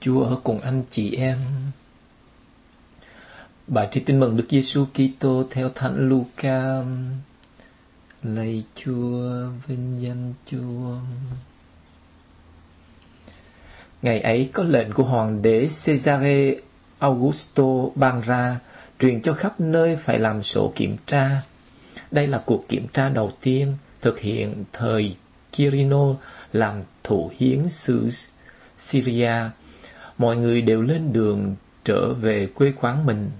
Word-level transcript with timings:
Chúa 0.00 0.24
ở 0.24 0.36
cùng 0.44 0.60
anh 0.60 0.82
chị 0.90 1.14
em. 1.16 1.38
Bài 3.66 3.88
thi 3.92 4.00
tin 4.00 4.20
mừng 4.20 4.36
Đức 4.36 4.44
Giêsu 4.50 4.86
Kitô 4.94 5.44
theo 5.50 5.68
Thánh 5.74 6.08
Luca. 6.08 6.82
Lạy 8.22 8.64
Chúa, 8.74 9.48
vinh 9.66 10.00
danh 10.00 10.34
Chúa. 10.50 10.98
Ngày 14.02 14.20
ấy 14.20 14.50
có 14.52 14.62
lệnh 14.62 14.92
của 14.92 15.04
hoàng 15.04 15.42
đế 15.42 15.68
Caesare 15.84 16.54
Augusto 16.98 17.64
ban 17.94 18.20
ra, 18.20 18.60
truyền 18.98 19.22
cho 19.22 19.32
khắp 19.32 19.60
nơi 19.60 19.96
phải 19.96 20.18
làm 20.18 20.42
sổ 20.42 20.72
kiểm 20.76 20.96
tra. 21.06 21.42
Đây 22.10 22.26
là 22.26 22.42
cuộc 22.46 22.68
kiểm 22.68 22.86
tra 22.92 23.08
đầu 23.08 23.32
tiên 23.40 23.76
thực 24.00 24.18
hiện 24.20 24.64
thời 24.72 25.16
Quirino 25.56 26.14
làm 26.52 26.82
thủ 27.04 27.30
hiến 27.38 27.68
xứ 27.68 28.10
Syria. 28.78 29.32
Mọi 30.18 30.36
người 30.36 30.62
đều 30.62 30.82
lên 30.82 31.12
đường 31.12 31.56
trở 31.84 32.14
về 32.14 32.46
quê 32.46 32.72
quán 32.80 33.06
mình. 33.06 33.30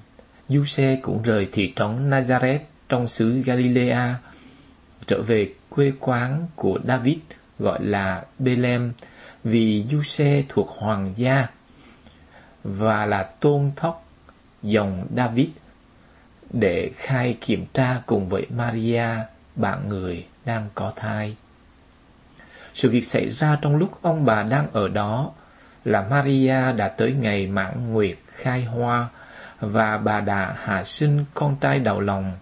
Du-xe 0.48 0.98
cũng 1.02 1.22
rời 1.22 1.48
thị 1.52 1.72
trấn 1.76 2.10
Nazareth 2.10 2.58
trong 2.88 3.08
xứ 3.08 3.42
Galilea, 3.44 4.18
trở 5.06 5.22
về 5.22 5.52
quê 5.68 5.92
quán 6.00 6.46
của 6.56 6.78
David 6.84 7.16
gọi 7.58 7.84
là 7.84 8.24
Bethlehem 8.38 8.92
vì 9.44 9.84
Du-xe 9.90 10.42
thuộc 10.48 10.68
hoàng 10.68 11.12
gia 11.16 11.46
và 12.64 13.06
là 13.06 13.22
tôn 13.22 13.70
thóc 13.76 14.06
dòng 14.62 15.06
David 15.16 15.48
để 16.50 16.90
khai 16.96 17.36
kiểm 17.40 17.66
tra 17.74 18.02
cùng 18.06 18.28
với 18.28 18.46
Maria, 18.56 19.08
bạn 19.56 19.88
người 19.88 20.26
đang 20.44 20.68
có 20.74 20.92
thai. 20.96 21.36
Sự 22.74 22.90
việc 22.90 23.04
xảy 23.04 23.28
ra 23.28 23.58
trong 23.62 23.76
lúc 23.76 23.98
ông 24.02 24.24
bà 24.24 24.42
đang 24.42 24.66
ở 24.72 24.88
đó 24.88 25.32
là 25.86 26.06
Maria 26.10 26.72
đã 26.72 26.88
tới 26.88 27.12
ngày 27.12 27.46
mãn 27.46 27.92
nguyệt 27.92 28.16
khai 28.26 28.64
hoa 28.64 29.08
và 29.60 29.98
bà 29.98 30.20
đã 30.20 30.54
hạ 30.58 30.84
sinh 30.84 31.24
con 31.34 31.56
trai 31.60 31.78
đầu 31.78 32.00
lòng. 32.00 32.32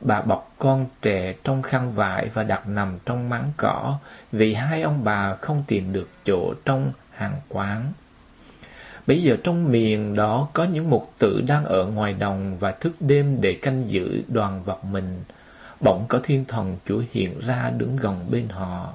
Bà 0.00 0.20
bọc 0.20 0.54
con 0.58 0.86
trẻ 1.02 1.34
trong 1.44 1.62
khăn 1.62 1.92
vải 1.92 2.30
và 2.34 2.42
đặt 2.42 2.68
nằm 2.68 2.98
trong 3.06 3.28
máng 3.28 3.52
cỏ 3.56 3.98
vì 4.32 4.54
hai 4.54 4.82
ông 4.82 5.04
bà 5.04 5.34
không 5.34 5.64
tìm 5.66 5.92
được 5.92 6.08
chỗ 6.24 6.54
trong 6.64 6.92
hàng 7.10 7.34
quán. 7.48 7.92
Bây 9.06 9.22
giờ 9.22 9.36
trong 9.44 9.72
miền 9.72 10.14
đó 10.14 10.48
có 10.52 10.64
những 10.64 10.90
mục 10.90 11.12
tử 11.18 11.40
đang 11.46 11.64
ở 11.64 11.86
ngoài 11.86 12.12
đồng 12.12 12.58
và 12.58 12.70
thức 12.70 12.92
đêm 13.00 13.40
để 13.40 13.58
canh 13.62 13.88
giữ 13.88 14.22
đoàn 14.28 14.62
vật 14.62 14.84
mình. 14.84 15.20
Bỗng 15.80 16.04
có 16.08 16.20
thiên 16.22 16.44
thần 16.44 16.76
Chúa 16.88 17.02
hiện 17.12 17.40
ra 17.46 17.70
đứng 17.78 17.96
gần 17.96 18.26
bên 18.30 18.48
họ 18.48 18.94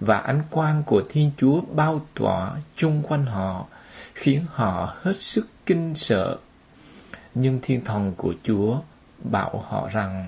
và 0.00 0.18
ánh 0.18 0.42
quang 0.50 0.82
của 0.82 1.02
Thiên 1.08 1.30
Chúa 1.36 1.60
bao 1.60 2.00
tỏa 2.14 2.56
chung 2.76 3.02
quanh 3.02 3.26
họ, 3.26 3.66
khiến 4.14 4.44
họ 4.50 4.94
hết 5.02 5.16
sức 5.16 5.48
kinh 5.66 5.94
sợ. 5.94 6.38
Nhưng 7.34 7.58
thiên 7.62 7.84
thần 7.84 8.12
của 8.16 8.34
Chúa 8.42 8.78
bảo 9.18 9.64
họ 9.68 9.88
rằng, 9.92 10.26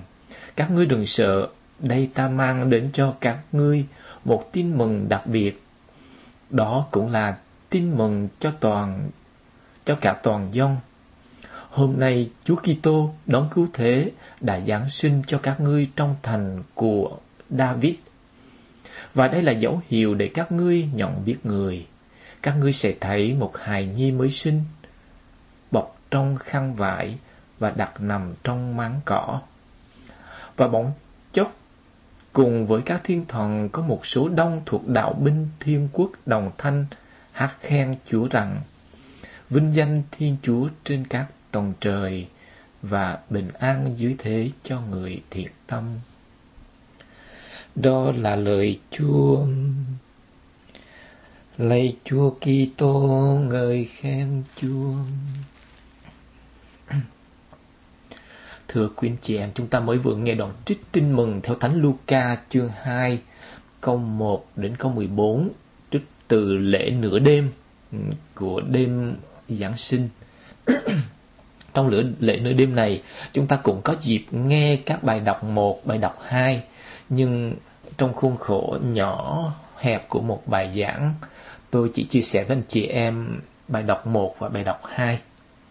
các 0.55 0.71
ngươi 0.71 0.85
đừng 0.85 1.05
sợ, 1.05 1.47
đây 1.79 2.09
ta 2.13 2.27
mang 2.27 2.69
đến 2.69 2.89
cho 2.93 3.13
các 3.21 3.39
ngươi 3.51 3.85
một 4.25 4.51
tin 4.51 4.77
mừng 4.77 5.09
đặc 5.09 5.27
biệt. 5.27 5.63
Đó 6.49 6.87
cũng 6.91 7.11
là 7.11 7.37
tin 7.69 7.97
mừng 7.97 8.29
cho 8.39 8.51
toàn 8.59 9.09
cho 9.85 9.95
cả 9.95 10.13
toàn 10.23 10.49
dân. 10.51 10.77
Hôm 11.69 11.93
nay 11.97 12.29
Chúa 12.43 12.55
Kitô 12.55 13.13
đón 13.25 13.49
cứu 13.51 13.67
thế 13.73 14.11
đã 14.41 14.59
giáng 14.59 14.89
sinh 14.89 15.21
cho 15.27 15.37
các 15.37 15.59
ngươi 15.61 15.89
trong 15.95 16.15
thành 16.23 16.63
của 16.75 17.17
David 17.49 17.95
và 19.13 19.27
đây 19.27 19.41
là 19.41 19.51
dấu 19.51 19.81
hiệu 19.87 20.13
để 20.13 20.31
các 20.33 20.51
ngươi 20.51 20.89
nhận 20.93 21.25
biết 21.25 21.37
người. 21.43 21.87
Các 22.41 22.55
ngươi 22.57 22.73
sẽ 22.73 22.93
thấy 23.01 23.33
một 23.33 23.57
hài 23.57 23.85
nhi 23.85 24.11
mới 24.11 24.29
sinh, 24.29 24.61
bọc 25.71 25.97
trong 26.11 26.37
khăn 26.37 26.75
vải 26.75 27.17
và 27.59 27.71
đặt 27.71 28.01
nằm 28.01 28.33
trong 28.43 28.77
máng 28.77 28.99
cỏ. 29.05 29.41
Và 30.55 30.67
bỗng 30.67 30.91
chốc, 31.33 31.55
cùng 32.33 32.67
với 32.67 32.81
các 32.81 33.01
thiên 33.03 33.25
thần 33.27 33.69
có 33.69 33.81
một 33.81 34.05
số 34.05 34.29
đông 34.29 34.61
thuộc 34.65 34.87
đạo 34.87 35.13
binh 35.13 35.47
thiên 35.59 35.89
quốc 35.93 36.11
đồng 36.25 36.51
thanh 36.57 36.85
hát 37.31 37.55
khen 37.61 37.95
Chúa 38.05 38.27
rằng 38.27 38.61
Vinh 39.49 39.73
danh 39.73 40.03
Thiên 40.11 40.37
Chúa 40.41 40.69
trên 40.83 41.07
các 41.07 41.27
tầng 41.51 41.73
trời 41.79 42.27
và 42.81 43.19
bình 43.29 43.49
an 43.59 43.93
dưới 43.97 44.15
thế 44.17 44.51
cho 44.63 44.81
người 44.81 45.21
thiện 45.29 45.47
tâm. 45.67 45.83
Đó 47.75 48.11
là 48.11 48.35
lời 48.35 48.79
Chúa. 48.91 49.45
Lạy 51.57 51.95
Chúa 52.05 52.29
Kitô 52.29 52.91
ngợi 53.49 53.85
khen 53.85 54.43
Chúa. 54.55 54.93
Thưa 58.67 58.89
quý 58.95 59.09
anh 59.09 59.17
chị 59.21 59.37
em, 59.37 59.49
chúng 59.55 59.67
ta 59.67 59.79
mới 59.79 59.97
vừa 59.97 60.15
nghe 60.15 60.35
đoạn 60.35 60.51
trích 60.65 60.81
tin 60.91 61.15
mừng 61.15 61.41
theo 61.43 61.55
Thánh 61.55 61.81
Luca 61.81 62.37
chương 62.49 62.69
2 62.81 63.19
câu 63.81 63.97
1 63.97 64.45
đến 64.55 64.75
câu 64.75 64.91
14 64.91 65.49
trích 65.91 66.05
từ 66.27 66.57
lễ 66.57 66.89
nửa 66.89 67.19
đêm 67.19 67.51
ừ, 67.91 67.97
của 68.35 68.61
đêm 68.61 69.15
Giáng 69.49 69.77
sinh. 69.77 70.09
Trong 71.73 71.89
lễ, 71.89 72.03
lễ 72.19 72.39
nửa 72.39 72.53
đêm 72.53 72.75
này, 72.75 73.01
chúng 73.33 73.47
ta 73.47 73.55
cũng 73.55 73.81
có 73.81 73.95
dịp 74.01 74.25
nghe 74.31 74.75
các 74.75 75.03
bài 75.03 75.19
đọc 75.19 75.43
1, 75.43 75.85
bài 75.85 75.97
đọc 75.97 76.17
2, 76.25 76.63
nhưng 77.09 77.53
trong 77.97 78.13
khuôn 78.13 78.37
khổ 78.37 78.77
nhỏ 78.81 79.43
hẹp 79.77 80.09
của 80.09 80.21
một 80.21 80.43
bài 80.45 80.81
giảng, 80.81 81.13
tôi 81.71 81.91
chỉ 81.93 82.03
chia 82.03 82.21
sẻ 82.21 82.43
với 82.43 82.57
anh 82.57 82.63
chị 82.67 82.85
em 82.85 83.39
bài 83.67 83.83
đọc 83.83 84.07
1 84.07 84.35
và 84.39 84.49
bài 84.49 84.63
đọc 84.63 84.81
2. 84.85 85.19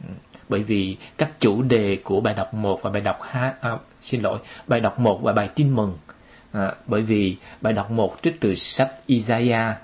Ừ, 0.09 0.15
bởi 0.49 0.63
vì 0.63 0.97
các 1.19 1.31
chủ 1.41 1.63
đề 1.63 1.99
của 2.05 2.21
bài 2.21 2.35
đọc 2.35 2.55
1 2.55 2.83
và 2.83 2.91
bài 2.91 3.03
đọc 3.03 3.19
2, 3.23 3.53
à, 3.61 3.71
xin 4.01 4.23
lỗi, 4.23 4.39
bài 4.67 4.81
đọc 4.81 4.99
1 4.99 5.23
và 5.23 5.33
bài 5.33 5.49
tin 5.55 5.77
mừng. 5.77 5.99
À, 6.53 6.73
bởi 6.87 7.03
vì 7.03 7.37
bài 7.61 7.73
đọc 7.73 7.91
1 7.91 8.17
trích 8.23 8.41
từ 8.41 8.55
sách 8.55 8.93
Isaiah 9.07 9.77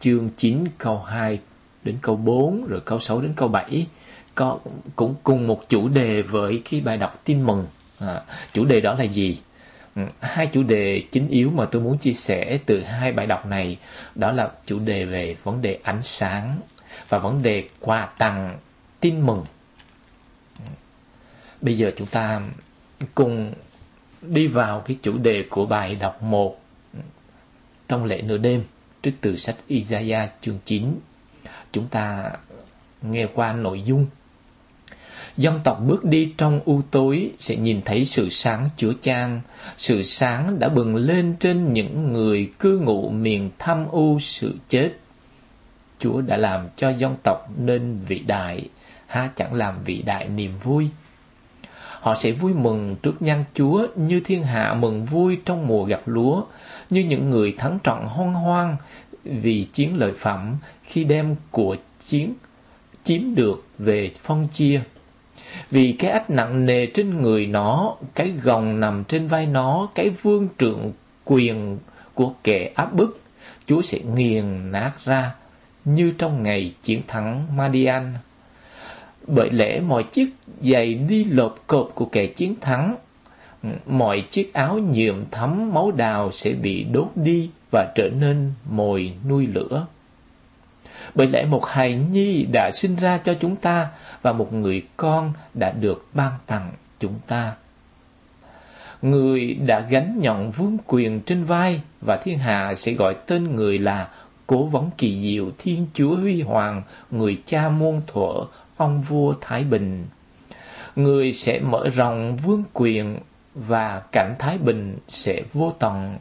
chương 0.00 0.30
9 0.36 0.64
câu 0.78 0.98
2 0.98 1.38
đến 1.84 1.98
câu 2.02 2.16
4 2.16 2.66
rồi 2.68 2.80
câu 2.84 2.98
6 2.98 3.20
đến 3.20 3.32
câu 3.36 3.48
7 3.48 3.86
có 4.34 4.58
cũng 4.96 5.14
cùng 5.22 5.46
một 5.46 5.68
chủ 5.68 5.88
đề 5.88 6.22
với 6.22 6.62
cái 6.70 6.80
bài 6.80 6.96
đọc 6.96 7.20
tin 7.24 7.42
mừng. 7.42 7.66
À, 7.98 8.22
chủ 8.52 8.64
đề 8.64 8.80
đó 8.80 8.94
là 8.94 9.04
gì? 9.04 9.38
Hai 10.20 10.46
chủ 10.52 10.62
đề 10.62 11.02
chính 11.10 11.28
yếu 11.28 11.50
mà 11.50 11.64
tôi 11.64 11.82
muốn 11.82 11.98
chia 11.98 12.12
sẻ 12.12 12.58
từ 12.66 12.80
hai 12.80 13.12
bài 13.12 13.26
đọc 13.26 13.46
này, 13.46 13.78
đó 14.14 14.32
là 14.32 14.50
chủ 14.66 14.78
đề 14.78 15.04
về 15.04 15.36
vấn 15.44 15.62
đề 15.62 15.78
ánh 15.82 16.02
sáng 16.02 16.60
và 17.08 17.18
vấn 17.18 17.42
đề 17.42 17.68
quà 17.80 18.06
tặng, 18.18 18.58
tin 19.00 19.26
mừng. 19.26 19.44
Bây 21.60 21.76
giờ 21.76 21.90
chúng 21.96 22.06
ta 22.06 22.40
cùng 23.14 23.52
đi 24.22 24.46
vào 24.46 24.80
cái 24.80 24.98
chủ 25.02 25.18
đề 25.18 25.44
của 25.50 25.66
bài 25.66 25.96
đọc 26.00 26.22
1 26.22 26.60
trong 27.88 28.04
lễ 28.04 28.22
nửa 28.22 28.38
đêm, 28.38 28.64
trích 29.02 29.14
từ 29.20 29.36
sách 29.36 29.56
Isaiah 29.66 30.30
chương 30.40 30.58
9. 30.64 30.98
Chúng 31.72 31.88
ta 31.88 32.32
nghe 33.02 33.26
qua 33.34 33.52
nội 33.52 33.82
dung 33.82 34.06
Dân 35.36 35.60
tộc 35.64 35.80
bước 35.86 36.04
đi 36.04 36.32
trong 36.36 36.60
u 36.64 36.80
tối 36.90 37.30
sẽ 37.38 37.56
nhìn 37.56 37.80
thấy 37.84 38.04
sự 38.04 38.28
sáng 38.30 38.68
chữa 38.76 38.92
chan, 39.00 39.40
sự 39.76 40.02
sáng 40.02 40.58
đã 40.58 40.68
bừng 40.68 40.96
lên 40.96 41.34
trên 41.40 41.72
những 41.72 42.12
người 42.12 42.52
cư 42.58 42.78
ngụ 42.78 43.10
miền 43.10 43.50
thâm 43.58 43.86
u 43.90 44.18
sự 44.20 44.54
chết. 44.68 44.92
Chúa 45.98 46.20
đã 46.20 46.36
làm 46.36 46.68
cho 46.76 46.90
dân 46.90 47.16
tộc 47.22 47.50
nên 47.58 47.98
vĩ 48.08 48.18
đại, 48.18 48.68
há 49.06 49.30
chẳng 49.36 49.54
làm 49.54 49.74
vĩ 49.84 50.02
đại 50.02 50.28
niềm 50.28 50.52
vui. 50.62 50.88
Họ 52.00 52.14
sẽ 52.14 52.32
vui 52.32 52.54
mừng 52.54 52.96
trước 53.02 53.22
nhan 53.22 53.44
Chúa 53.54 53.86
như 53.96 54.20
thiên 54.20 54.42
hạ 54.42 54.74
mừng 54.74 55.04
vui 55.04 55.38
trong 55.44 55.66
mùa 55.66 55.84
gặt 55.84 56.00
lúa, 56.06 56.44
như 56.90 57.00
những 57.00 57.30
người 57.30 57.54
thắng 57.58 57.78
trận 57.84 58.04
hoan 58.04 58.32
hoang 58.32 58.76
vì 59.24 59.66
chiến 59.72 59.96
lợi 59.98 60.12
phẩm 60.18 60.56
khi 60.82 61.04
đem 61.04 61.36
của 61.50 61.76
chiến 62.06 62.34
chiếm 63.04 63.34
được 63.34 63.64
về 63.78 64.10
phân 64.22 64.48
chia 64.52 64.82
vì 65.70 65.92
cái 65.98 66.10
ách 66.10 66.30
nặng 66.30 66.66
nề 66.66 66.86
trên 66.86 67.22
người 67.22 67.46
nó, 67.46 67.96
cái 68.14 68.32
gồng 68.42 68.80
nằm 68.80 69.04
trên 69.04 69.26
vai 69.26 69.46
nó, 69.46 69.88
cái 69.94 70.10
vương 70.10 70.48
trượng 70.58 70.92
quyền 71.24 71.78
của 72.14 72.32
kẻ 72.44 72.72
áp 72.74 72.92
bức, 72.92 73.20
Chúa 73.66 73.82
sẽ 73.82 73.98
nghiền 74.14 74.72
nát 74.72 74.92
ra 75.04 75.34
như 75.84 76.10
trong 76.18 76.42
ngày 76.42 76.74
chiến 76.82 77.02
thắng 77.06 77.56
Madian. 77.56 78.14
Bởi 79.26 79.50
lẽ 79.50 79.80
mọi 79.80 80.02
chiếc 80.02 80.34
giày 80.62 80.94
đi 80.94 81.24
lột 81.24 81.56
cộp 81.66 81.90
của 81.94 82.04
kẻ 82.04 82.26
chiến 82.26 82.54
thắng, 82.60 82.94
mọi 83.86 84.24
chiếc 84.30 84.54
áo 84.54 84.78
nhuộm 84.78 85.24
thấm 85.30 85.74
máu 85.74 85.90
đào 85.90 86.32
sẽ 86.32 86.52
bị 86.52 86.84
đốt 86.84 87.08
đi 87.14 87.50
và 87.72 87.92
trở 87.94 88.08
nên 88.08 88.52
mồi 88.70 89.12
nuôi 89.28 89.46
lửa. 89.46 89.86
Bởi 91.14 91.26
lẽ 91.26 91.44
một 91.44 91.66
hài 91.66 91.94
nhi 91.94 92.46
đã 92.52 92.70
sinh 92.74 92.96
ra 92.96 93.18
cho 93.18 93.34
chúng 93.40 93.56
ta 93.56 93.88
và 94.22 94.32
một 94.32 94.52
người 94.52 94.82
con 94.96 95.32
đã 95.54 95.70
được 95.70 96.06
ban 96.14 96.32
tặng 96.46 96.72
chúng 97.00 97.18
ta. 97.26 97.52
Người 99.02 99.54
đã 99.54 99.80
gánh 99.80 100.18
nhọn 100.20 100.50
vương 100.50 100.78
quyền 100.86 101.20
trên 101.20 101.44
vai 101.44 101.80
và 102.00 102.16
thiên 102.24 102.38
hạ 102.38 102.74
sẽ 102.74 102.92
gọi 102.92 103.14
tên 103.26 103.56
người 103.56 103.78
là 103.78 104.08
cố 104.46 104.62
vấn 104.64 104.90
kỳ 104.98 105.20
diệu 105.22 105.50
Thiên 105.58 105.86
Chúa 105.94 106.16
Huy 106.16 106.42
Hoàng, 106.42 106.82
người 107.10 107.42
cha 107.46 107.68
muôn 107.68 108.00
thuở, 108.06 108.44
ông 108.76 109.02
vua 109.02 109.34
Thái 109.40 109.64
Bình. 109.64 110.06
Người 110.96 111.32
sẽ 111.32 111.60
mở 111.60 111.88
rộng 111.88 112.36
vương 112.36 112.64
quyền 112.72 113.18
và 113.54 114.02
cảnh 114.12 114.34
Thái 114.38 114.58
Bình 114.58 114.98
sẽ 115.08 115.42
vô 115.52 115.72
tận. 115.78 116.16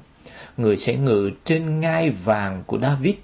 Người 0.58 0.78
sẽ 0.78 0.96
ngự 0.96 1.32
trên 1.46 1.80
ngai 1.80 2.10
vàng 2.10 2.64
của 2.68 2.80
David 2.80 3.16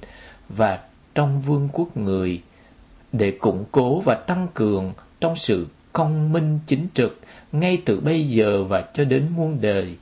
và 0.49 0.79
trong 1.17 1.41
vương 1.41 1.69
quốc 1.73 1.97
người 1.97 2.41
để 3.11 3.31
củng 3.31 3.65
cố 3.71 3.99
và 3.99 4.15
tăng 4.15 4.47
cường 4.53 4.93
trong 5.19 5.35
sự 5.35 5.67
công 5.93 6.33
minh 6.33 6.59
chính 6.67 6.87
trực 6.93 7.19
ngay 7.51 7.81
từ 7.85 7.99
bây 7.99 8.23
giờ 8.23 8.63
và 8.63 8.85
cho 8.93 9.03
đến 9.03 9.25
muôn 9.35 9.57
đời. 9.61 9.95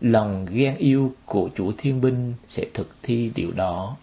Lòng 0.00 0.46
ghen 0.50 0.76
yêu 0.76 1.14
của 1.26 1.48
chủ 1.56 1.72
thiên 1.78 2.00
binh 2.00 2.34
sẽ 2.48 2.64
thực 2.74 2.88
thi 3.02 3.30
điều 3.34 3.52
đó. 3.52 3.96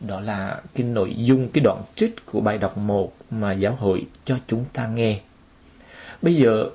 Đó 0.00 0.20
là 0.20 0.60
cái 0.74 0.86
nội 0.86 1.14
dung, 1.18 1.48
cái 1.48 1.64
đoạn 1.64 1.82
trích 1.94 2.26
của 2.26 2.40
bài 2.40 2.58
đọc 2.58 2.78
1 2.78 3.12
mà 3.30 3.52
giáo 3.52 3.76
hội 3.78 4.06
cho 4.24 4.38
chúng 4.46 4.64
ta 4.72 4.86
nghe. 4.86 5.20
Bây 6.22 6.34
giờ 6.34 6.70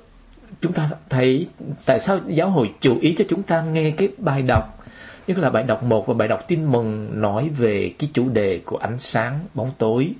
chúng 0.60 0.72
ta 0.72 0.90
thấy 1.08 1.46
tại 1.86 2.00
sao 2.00 2.20
giáo 2.26 2.50
hội 2.50 2.72
chú 2.80 2.98
ý 3.00 3.14
cho 3.18 3.24
chúng 3.28 3.42
ta 3.42 3.62
nghe 3.62 3.90
cái 3.90 4.08
bài 4.18 4.42
đọc 4.42 4.81
nhất 5.26 5.38
là 5.38 5.50
bài 5.50 5.62
đọc 5.62 5.82
1 5.82 6.06
và 6.06 6.14
bài 6.14 6.28
đọc 6.28 6.44
tin 6.48 6.64
mừng 6.64 7.20
nói 7.20 7.48
về 7.48 7.94
cái 7.98 8.10
chủ 8.14 8.28
đề 8.28 8.60
của 8.64 8.76
ánh 8.76 8.98
sáng 8.98 9.40
bóng 9.54 9.70
tối. 9.78 10.14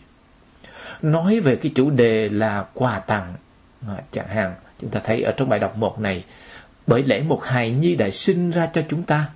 Nói 1.03 1.41
về 1.41 1.57
cái 1.57 1.73
chủ 1.75 1.91
đề 1.91 2.29
là 2.29 2.65
quà 2.75 2.99
tặng. 2.99 3.35
À, 3.89 3.95
chẳng 4.13 4.29
hạn 4.29 4.55
chúng 4.81 4.91
ta 4.91 5.01
thấy 5.05 5.23
ở 5.23 5.33
trong 5.33 5.49
bài 5.49 5.59
đọc 5.59 5.77
1 5.77 6.01
này 6.01 6.25
bởi 6.87 7.03
lẽ 7.03 7.21
một 7.21 7.45
hài 7.45 7.71
nhi 7.71 7.95
đã 7.95 8.11
sinh 8.11 8.51
ra 8.51 8.67
cho 8.73 8.83
chúng 8.89 9.03
ta. 9.03 9.27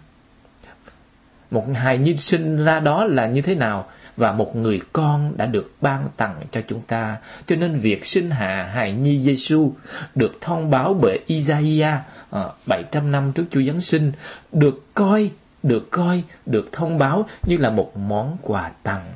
Một 1.50 1.64
hài 1.74 1.98
nhi 1.98 2.16
sinh 2.16 2.64
ra 2.64 2.80
đó 2.80 3.04
là 3.04 3.26
như 3.26 3.42
thế 3.42 3.54
nào? 3.54 3.88
Và 4.16 4.32
một 4.32 4.56
người 4.56 4.80
con 4.92 5.36
đã 5.36 5.46
được 5.46 5.72
ban 5.80 6.08
tặng 6.16 6.40
cho 6.50 6.60
chúng 6.68 6.80
ta. 6.80 7.16
Cho 7.46 7.56
nên 7.56 7.78
việc 7.78 8.04
sinh 8.04 8.30
hạ 8.30 8.70
hài 8.74 8.92
nhi 8.92 9.18
Giêsu 9.18 9.72
được 10.14 10.32
thông 10.40 10.70
báo 10.70 10.94
bởi 10.94 11.20
Isaiah 11.26 12.00
ờ, 12.30 12.48
à, 12.48 12.52
700 12.66 13.12
năm 13.12 13.32
trước 13.32 13.44
Chúa 13.50 13.62
Giáng 13.62 13.80
sinh 13.80 14.12
được 14.52 14.94
coi 14.94 15.30
được 15.68 15.90
coi 15.90 16.22
được 16.46 16.72
thông 16.72 16.98
báo 16.98 17.28
như 17.46 17.56
là 17.56 17.70
một 17.70 17.96
món 17.96 18.36
quà 18.42 18.72
tặng. 18.82 19.12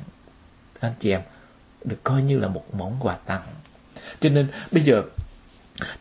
Anh 0.79 0.93
chị 0.99 1.11
em, 1.11 1.21
được 1.83 2.03
coi 2.03 2.21
như 2.21 2.39
là 2.39 2.47
một 2.47 2.75
món 2.75 2.97
quà 2.99 3.17
tặng. 3.25 3.43
Cho 4.19 4.29
nên 4.29 4.47
bây 4.71 4.83
giờ 4.83 5.03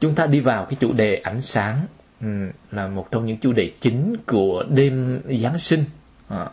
chúng 0.00 0.14
ta 0.14 0.26
đi 0.26 0.40
vào 0.40 0.64
cái 0.64 0.76
chủ 0.80 0.92
đề 0.92 1.16
ánh 1.16 1.42
sáng 1.42 1.86
ừ, 2.20 2.50
là 2.70 2.86
một 2.86 3.08
trong 3.10 3.26
những 3.26 3.38
chủ 3.38 3.52
đề 3.52 3.72
chính 3.80 4.16
của 4.26 4.64
đêm 4.68 5.22
Giáng 5.42 5.58
sinh. 5.58 5.84
À, 6.28 6.46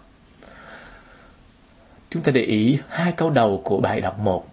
Chúng 2.10 2.24
ta 2.24 2.32
để 2.32 2.42
ý 2.42 2.80
hai 2.90 3.12
câu 3.12 3.30
đầu 3.30 3.62
của 3.66 3.80
bài 3.80 4.02
đọc 4.02 4.20
1 4.20 4.48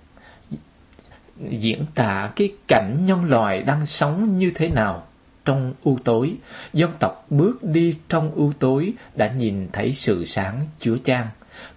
diễn 1.50 1.84
tả 1.94 2.30
cái 2.36 2.52
cảnh 2.68 3.06
nhân 3.06 3.24
loại 3.24 3.62
đang 3.62 3.86
sống 3.86 4.38
như 4.38 4.52
thế 4.54 4.68
nào 4.68 5.06
trong 5.44 5.72
u 5.82 5.96
tối. 6.04 6.36
Dân 6.72 6.90
tộc 6.98 7.26
bước 7.30 7.62
đi 7.62 7.96
trong 8.08 8.30
u 8.34 8.52
tối 8.58 8.92
đã 9.14 9.32
nhìn 9.32 9.68
thấy 9.72 9.92
sự 9.92 10.24
sáng 10.24 10.60
Chúa 10.80 10.96
Trang. 10.96 11.26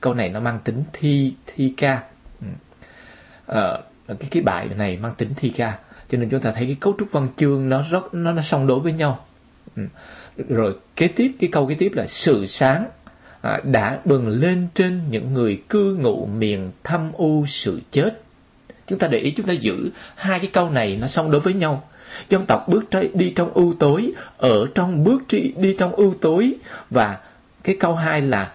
Câu 0.02 0.14
này 0.14 0.30
nó 0.30 0.40
mang 0.40 0.60
tính 0.64 0.84
thi 0.94 1.34
thi 1.46 1.74
ca. 1.78 2.04
Ừ. 2.42 2.48
Ờ, 3.46 3.84
cái 4.08 4.28
cái 4.32 4.44
bài 4.44 4.68
này 4.78 4.98
mang 4.98 5.16
tính 5.18 5.30
thi 5.36 5.50
ca. 5.50 5.78
Cho 6.10 6.18
nên 6.18 6.30
chúng 6.30 6.42
ta 6.42 6.52
thấy 6.52 6.66
cái 6.66 6.78
cấu 6.80 6.96
trúc 7.00 7.12
văn 7.12 7.28
chương 7.38 7.70
nó 7.70 7.84
rất 7.90 8.14
nó 8.14 8.32
nó 8.32 8.42
song 8.42 8.68
đối 8.68 8.80
với 8.80 8.92
nhau. 8.92 9.26
Ừ. 9.76 9.84
Rồi 10.50 10.76
kế 10.96 11.08
tiếp 11.08 11.32
cái 11.40 11.50
câu 11.52 11.68
kế 11.68 11.76
tiếp 11.76 11.92
là 11.96 12.06
sự 12.08 12.46
sáng 12.46 12.86
à, 13.42 13.60
đã 13.64 14.00
bừng 14.06 14.28
lên 14.28 14.68
trên 14.74 15.02
những 15.10 15.34
người 15.34 15.62
cư 15.70 15.96
ngụ 15.96 16.26
miền 16.26 16.72
thâm 16.84 17.12
u 17.14 17.46
sự 17.48 17.82
chết. 17.92 18.22
Chúng 18.88 19.00
ta 19.00 19.08
để 19.08 19.20
ý 19.20 19.32
chúng 19.32 19.46
ta 19.46 19.54
giữ 19.54 19.90
hai 20.16 20.40
cái 20.40 20.50
câu 20.54 20.70
này 20.70 20.98
nó 21.02 21.08
song 21.08 21.32
đối 21.32 21.42
với 21.42 21.54
nhau. 21.54 21.90
Dân 22.30 22.46
tộc 22.46 22.68
bước 22.68 22.84
đi 23.14 23.30
trong 23.30 23.54
u 23.54 23.74
tối, 23.74 24.12
ở 24.38 24.66
trong 24.76 25.04
bước 25.04 25.22
đi 25.58 25.76
trong 25.80 25.92
u 25.92 26.14
tối 26.14 26.54
và 26.90 27.18
cái 27.64 27.78
câu 27.80 27.96
hai 27.96 28.22
là 28.22 28.52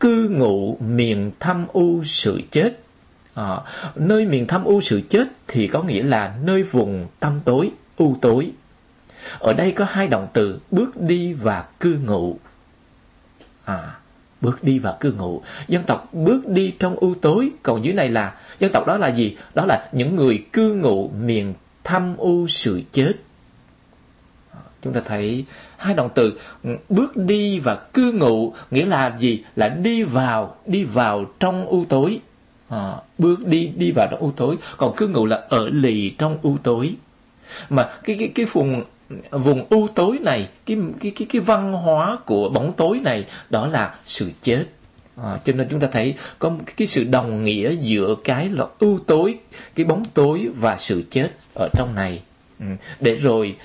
cư 0.00 0.28
ngụ 0.28 0.76
miền 0.80 1.30
thâm 1.40 1.66
u 1.72 2.04
sự 2.04 2.40
chết. 2.50 2.80
À, 3.34 3.60
nơi 3.94 4.26
miền 4.26 4.46
thâm 4.46 4.64
u 4.64 4.80
sự 4.80 5.00
chết 5.08 5.28
thì 5.48 5.68
có 5.68 5.82
nghĩa 5.82 6.02
là 6.02 6.34
nơi 6.42 6.62
vùng 6.62 7.06
tâm 7.20 7.40
tối, 7.44 7.70
u 7.96 8.16
tối. 8.20 8.52
Ở 9.38 9.52
đây 9.52 9.72
có 9.72 9.84
hai 9.84 10.08
động 10.08 10.28
từ 10.32 10.58
bước 10.70 11.00
đi 11.00 11.32
và 11.32 11.64
cư 11.80 11.98
ngụ. 12.06 12.38
À, 13.64 13.94
bước 14.40 14.64
đi 14.64 14.78
và 14.78 14.92
cư 15.00 15.12
ngụ 15.12 15.42
dân 15.68 15.84
tộc 15.84 16.08
bước 16.12 16.48
đi 16.48 16.74
trong 16.78 16.96
u 16.96 17.14
tối 17.14 17.50
còn 17.62 17.84
dưới 17.84 17.94
này 17.94 18.08
là 18.08 18.34
dân 18.58 18.72
tộc 18.72 18.86
đó 18.86 18.96
là 18.96 19.08
gì 19.08 19.36
đó 19.54 19.64
là 19.68 19.88
những 19.92 20.16
người 20.16 20.44
cư 20.52 20.72
ngụ 20.72 21.08
miền 21.08 21.54
tham 21.86 22.16
u 22.16 22.46
sự 22.48 22.82
chết. 22.92 23.12
Ờ, 24.50 24.60
chúng 24.82 24.92
ta 24.92 25.00
thấy 25.04 25.44
hai 25.76 25.94
động 25.94 26.10
từ 26.14 26.38
ừ, 26.64 26.76
bước 26.88 27.16
đi 27.16 27.58
và 27.58 27.74
cư 27.74 28.12
ngụ 28.12 28.52
nghĩa 28.70 28.86
là 28.86 29.16
gì? 29.18 29.44
Là 29.56 29.68
đi 29.68 30.02
vào 30.02 30.56
đi 30.66 30.84
vào 30.84 31.24
trong 31.40 31.66
u 31.66 31.84
tối. 31.88 32.20
À, 32.68 32.94
bước 33.18 33.46
đi 33.46 33.72
đi 33.76 33.90
vào 33.90 34.08
trong 34.10 34.20
u 34.20 34.30
tối. 34.30 34.56
Còn 34.76 34.96
cư 34.96 35.08
ngụ 35.08 35.26
là 35.26 35.42
ở 35.48 35.68
lì 35.68 36.10
trong 36.18 36.38
u 36.42 36.56
tối. 36.62 36.94
Mà 37.70 37.90
cái 38.04 38.16
cái 38.18 38.32
cái 38.34 38.46
vùng 38.52 38.84
vùng 39.30 39.66
u 39.70 39.88
tối 39.94 40.18
này 40.22 40.48
cái 40.66 40.76
cái 41.00 41.12
cái 41.16 41.26
cái 41.32 41.40
văn 41.40 41.72
hóa 41.72 42.18
của 42.26 42.48
bóng 42.48 42.72
tối 42.72 43.00
này 43.04 43.26
đó 43.50 43.66
là 43.66 43.94
sự 44.04 44.30
chết 44.42 44.64
à, 45.22 45.40
cho 45.44 45.52
nên 45.52 45.68
chúng 45.70 45.80
ta 45.80 45.88
thấy 45.92 46.14
có 46.38 46.50
cái, 46.66 46.74
cái 46.76 46.86
sự 46.86 47.04
đồng 47.04 47.44
nghĩa 47.44 47.74
giữa 47.80 48.14
cái 48.24 48.48
là 48.48 48.66
ưu 48.78 48.98
tối 49.06 49.38
cái 49.74 49.86
bóng 49.86 50.04
tối 50.14 50.48
và 50.56 50.76
sự 50.78 51.02
chết 51.10 51.30
ở 51.54 51.68
trong 51.72 51.94
này 51.94 52.22
ừ. 52.60 52.66
để 53.00 53.14
rồi 53.14 53.56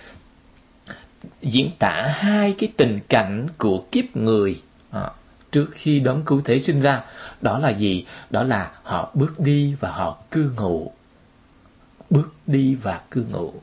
diễn 1.42 1.71
tả 1.80 2.13
hai 2.15 2.56
cái 2.57 2.71
tình 2.77 3.00
cảnh 3.09 3.48
của 3.57 3.86
kiếp 3.92 4.15
người 4.15 4.62
à, 4.92 5.09
trước 5.51 5.69
khi 5.71 6.00
đón 6.00 6.24
cứu 6.25 6.42
thế 6.45 6.59
sinh 6.59 6.81
ra 6.81 7.03
đó 7.42 7.59
là 7.59 7.69
gì 7.69 8.06
đó 8.30 8.44
là 8.44 8.71
họ 8.83 9.12
bước 9.13 9.39
đi 9.39 9.75
và 9.80 9.92
họ 9.92 10.18
cư 10.31 10.51
ngụ 10.57 10.92
bước 12.09 12.33
đi 12.47 12.75
và 12.75 13.01
cư 13.12 13.25
ngụ 13.31 13.54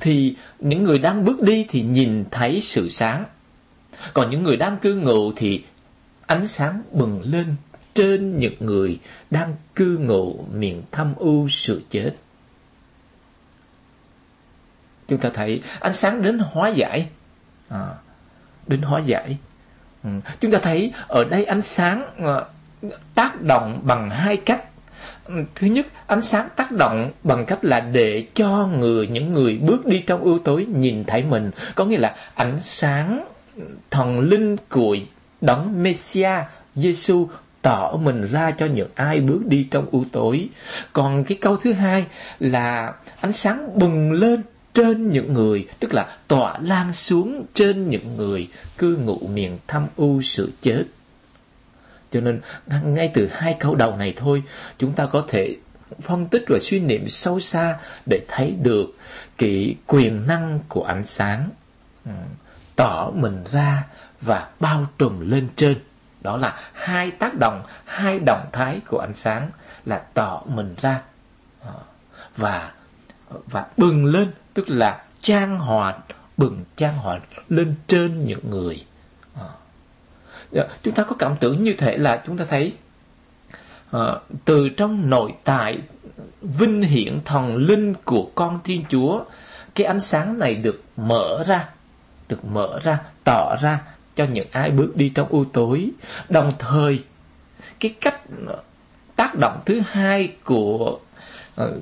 thì 0.00 0.34
những 0.58 0.84
người 0.84 0.98
đang 0.98 1.24
bước 1.24 1.42
đi 1.42 1.66
thì 1.68 1.82
nhìn 1.82 2.24
thấy 2.30 2.60
sự 2.60 2.88
sáng. 2.88 3.24
Còn 4.14 4.30
những 4.30 4.42
người 4.42 4.56
đang 4.56 4.76
cư 4.76 4.94
ngụ 4.94 5.32
thì 5.36 5.62
ánh 6.30 6.46
sáng 6.46 6.82
bừng 6.92 7.22
lên 7.24 7.56
trên 7.94 8.38
những 8.38 8.54
người 8.60 8.98
đang 9.30 9.54
cư 9.74 9.98
ngụ 9.98 10.44
miền 10.52 10.82
thâm 10.92 11.14
u 11.16 11.48
sự 11.48 11.82
chết. 11.90 12.12
Chúng 15.08 15.18
ta 15.18 15.30
thấy 15.34 15.62
ánh 15.80 15.92
sáng 15.92 16.22
đến 16.22 16.38
hóa 16.38 16.68
giải. 16.68 17.08
À, 17.68 17.86
đến 18.66 18.82
hóa 18.82 19.00
giải. 19.00 19.38
Ừ. 20.02 20.10
Chúng 20.40 20.50
ta 20.50 20.58
thấy 20.62 20.92
ở 21.08 21.24
đây 21.24 21.44
ánh 21.44 21.62
sáng 21.62 22.04
ờ, 22.18 22.48
tác 23.14 23.42
động 23.42 23.80
bằng 23.82 24.10
hai 24.10 24.36
cách 24.36 24.64
ừ, 25.24 25.34
thứ 25.54 25.66
nhất 25.66 25.86
ánh 26.06 26.22
sáng 26.22 26.48
tác 26.56 26.72
động 26.72 27.10
bằng 27.22 27.46
cách 27.46 27.64
là 27.64 27.80
để 27.80 28.26
cho 28.34 28.66
người 28.66 29.06
những 29.06 29.34
người 29.34 29.58
bước 29.58 29.86
đi 29.86 30.00
trong 30.06 30.20
ưu 30.20 30.38
tối 30.38 30.64
nhìn 30.64 31.04
thấy 31.04 31.22
mình 31.22 31.50
có 31.74 31.84
nghĩa 31.84 31.98
là 31.98 32.16
ánh 32.34 32.60
sáng 32.60 33.24
thần 33.90 34.20
linh 34.20 34.56
của 34.68 34.96
đấng 35.40 35.82
Messiah 35.82 36.44
Giêsu 36.74 37.28
tỏ 37.62 37.96
mình 38.02 38.26
ra 38.26 38.50
cho 38.50 38.66
những 38.66 38.90
ai 38.94 39.20
bước 39.20 39.46
đi 39.46 39.68
trong 39.70 39.86
u 39.90 40.04
tối. 40.12 40.48
Còn 40.92 41.24
cái 41.24 41.38
câu 41.40 41.56
thứ 41.56 41.72
hai 41.72 42.06
là 42.38 42.92
ánh 43.20 43.32
sáng 43.32 43.78
bừng 43.78 44.12
lên 44.12 44.42
trên 44.74 45.10
những 45.10 45.34
người 45.34 45.66
tức 45.78 45.94
là 45.94 46.16
tỏa 46.28 46.58
lan 46.60 46.92
xuống 46.92 47.46
trên 47.54 47.90
những 47.90 48.16
người 48.16 48.48
cư 48.78 48.96
ngụ 48.96 49.18
miền 49.32 49.58
thâm 49.66 49.86
u 49.96 50.22
sự 50.22 50.52
chết. 50.62 50.84
Cho 52.12 52.20
nên 52.20 52.40
ngay 52.84 53.10
từ 53.14 53.28
hai 53.32 53.56
câu 53.60 53.74
đầu 53.74 53.96
này 53.96 54.14
thôi, 54.16 54.42
chúng 54.78 54.92
ta 54.92 55.06
có 55.06 55.24
thể 55.28 55.56
phân 56.00 56.26
tích 56.26 56.44
và 56.48 56.58
suy 56.58 56.80
niệm 56.80 57.08
sâu 57.08 57.40
xa 57.40 57.78
để 58.06 58.20
thấy 58.28 58.56
được 58.62 58.86
cái 59.38 59.74
quyền 59.86 60.26
năng 60.26 60.60
của 60.68 60.82
ánh 60.82 61.06
sáng. 61.06 61.48
Ừ, 62.04 62.10
tỏ 62.76 63.10
mình 63.14 63.44
ra 63.50 63.86
và 64.20 64.48
bao 64.60 64.86
trùm 64.98 65.30
lên 65.30 65.48
trên. 65.56 65.78
Đó 66.20 66.36
là 66.36 66.56
hai 66.72 67.10
tác 67.10 67.34
động, 67.38 67.62
hai 67.84 68.18
động 68.26 68.46
thái 68.52 68.80
của 68.88 68.98
ánh 68.98 69.14
sáng 69.14 69.50
là 69.84 70.02
tỏ 70.14 70.42
mình 70.46 70.74
ra 70.80 71.02
ờ, 71.64 71.74
và 72.36 72.72
và 73.46 73.66
bừng 73.76 74.06
lên, 74.06 74.30
tức 74.54 74.70
là 74.70 75.04
trang 75.20 75.58
hòa 75.58 75.94
bừng 76.36 76.64
trang 76.76 76.96
hòa 76.96 77.18
lên 77.48 77.74
trên 77.86 78.26
những 78.26 78.50
người 78.50 78.84
ờ, 79.34 79.48
ờ, 80.52 80.68
chúng 80.82 80.94
ta 80.94 81.02
có 81.04 81.16
cảm 81.18 81.36
tưởng 81.40 81.62
như 81.64 81.74
thế 81.78 81.96
là 81.96 82.22
chúng 82.26 82.38
ta 82.38 82.44
thấy 82.48 82.74
uh, 83.96 84.00
từ 84.44 84.68
trong 84.76 85.10
nội 85.10 85.34
tại 85.44 85.78
vinh 86.42 86.82
hiển 86.82 87.20
thần 87.24 87.56
linh 87.56 87.94
của 88.04 88.30
con 88.34 88.60
thiên 88.64 88.84
chúa 88.88 89.24
cái 89.74 89.86
ánh 89.86 90.00
sáng 90.00 90.38
này 90.38 90.54
được 90.54 90.82
mở 90.96 91.44
ra 91.46 91.68
được 92.28 92.44
mở 92.44 92.78
ra 92.82 92.98
tỏ 93.24 93.56
ra 93.60 93.80
cho 94.20 94.32
những 94.32 94.46
ai 94.52 94.70
bước 94.70 94.96
đi 94.96 95.08
trong 95.08 95.28
u 95.28 95.44
tối 95.44 95.90
đồng 96.28 96.52
thời 96.58 97.02
cái 97.80 97.94
cách 98.00 98.20
ờ, 98.46 98.62
tác 99.16 99.34
động 99.40 99.60
thứ 99.66 99.80
hai 99.86 100.32
của 100.44 100.98
ờ, 101.54 101.72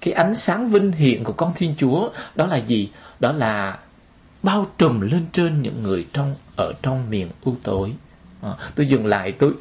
cái 0.00 0.14
ánh 0.14 0.34
sáng 0.34 0.70
vinh 0.70 0.92
hiển 0.92 1.24
của 1.24 1.32
con 1.32 1.52
Thiên 1.54 1.74
Chúa 1.78 2.10
đó 2.34 2.46
là 2.46 2.56
gì? 2.56 2.90
Đó 3.20 3.32
là 3.32 3.78
bao 4.42 4.66
trùm 4.78 5.00
lên 5.00 5.26
trên 5.32 5.62
những 5.62 5.82
người 5.82 6.06
trong 6.12 6.34
ở 6.56 6.72
trong 6.82 7.10
miền 7.10 7.28
u 7.42 7.54
tối. 7.62 7.92
À, 8.42 8.50
tôi 8.74 8.86
dừng 8.86 9.06
lại, 9.06 9.32
tôi 9.32 9.52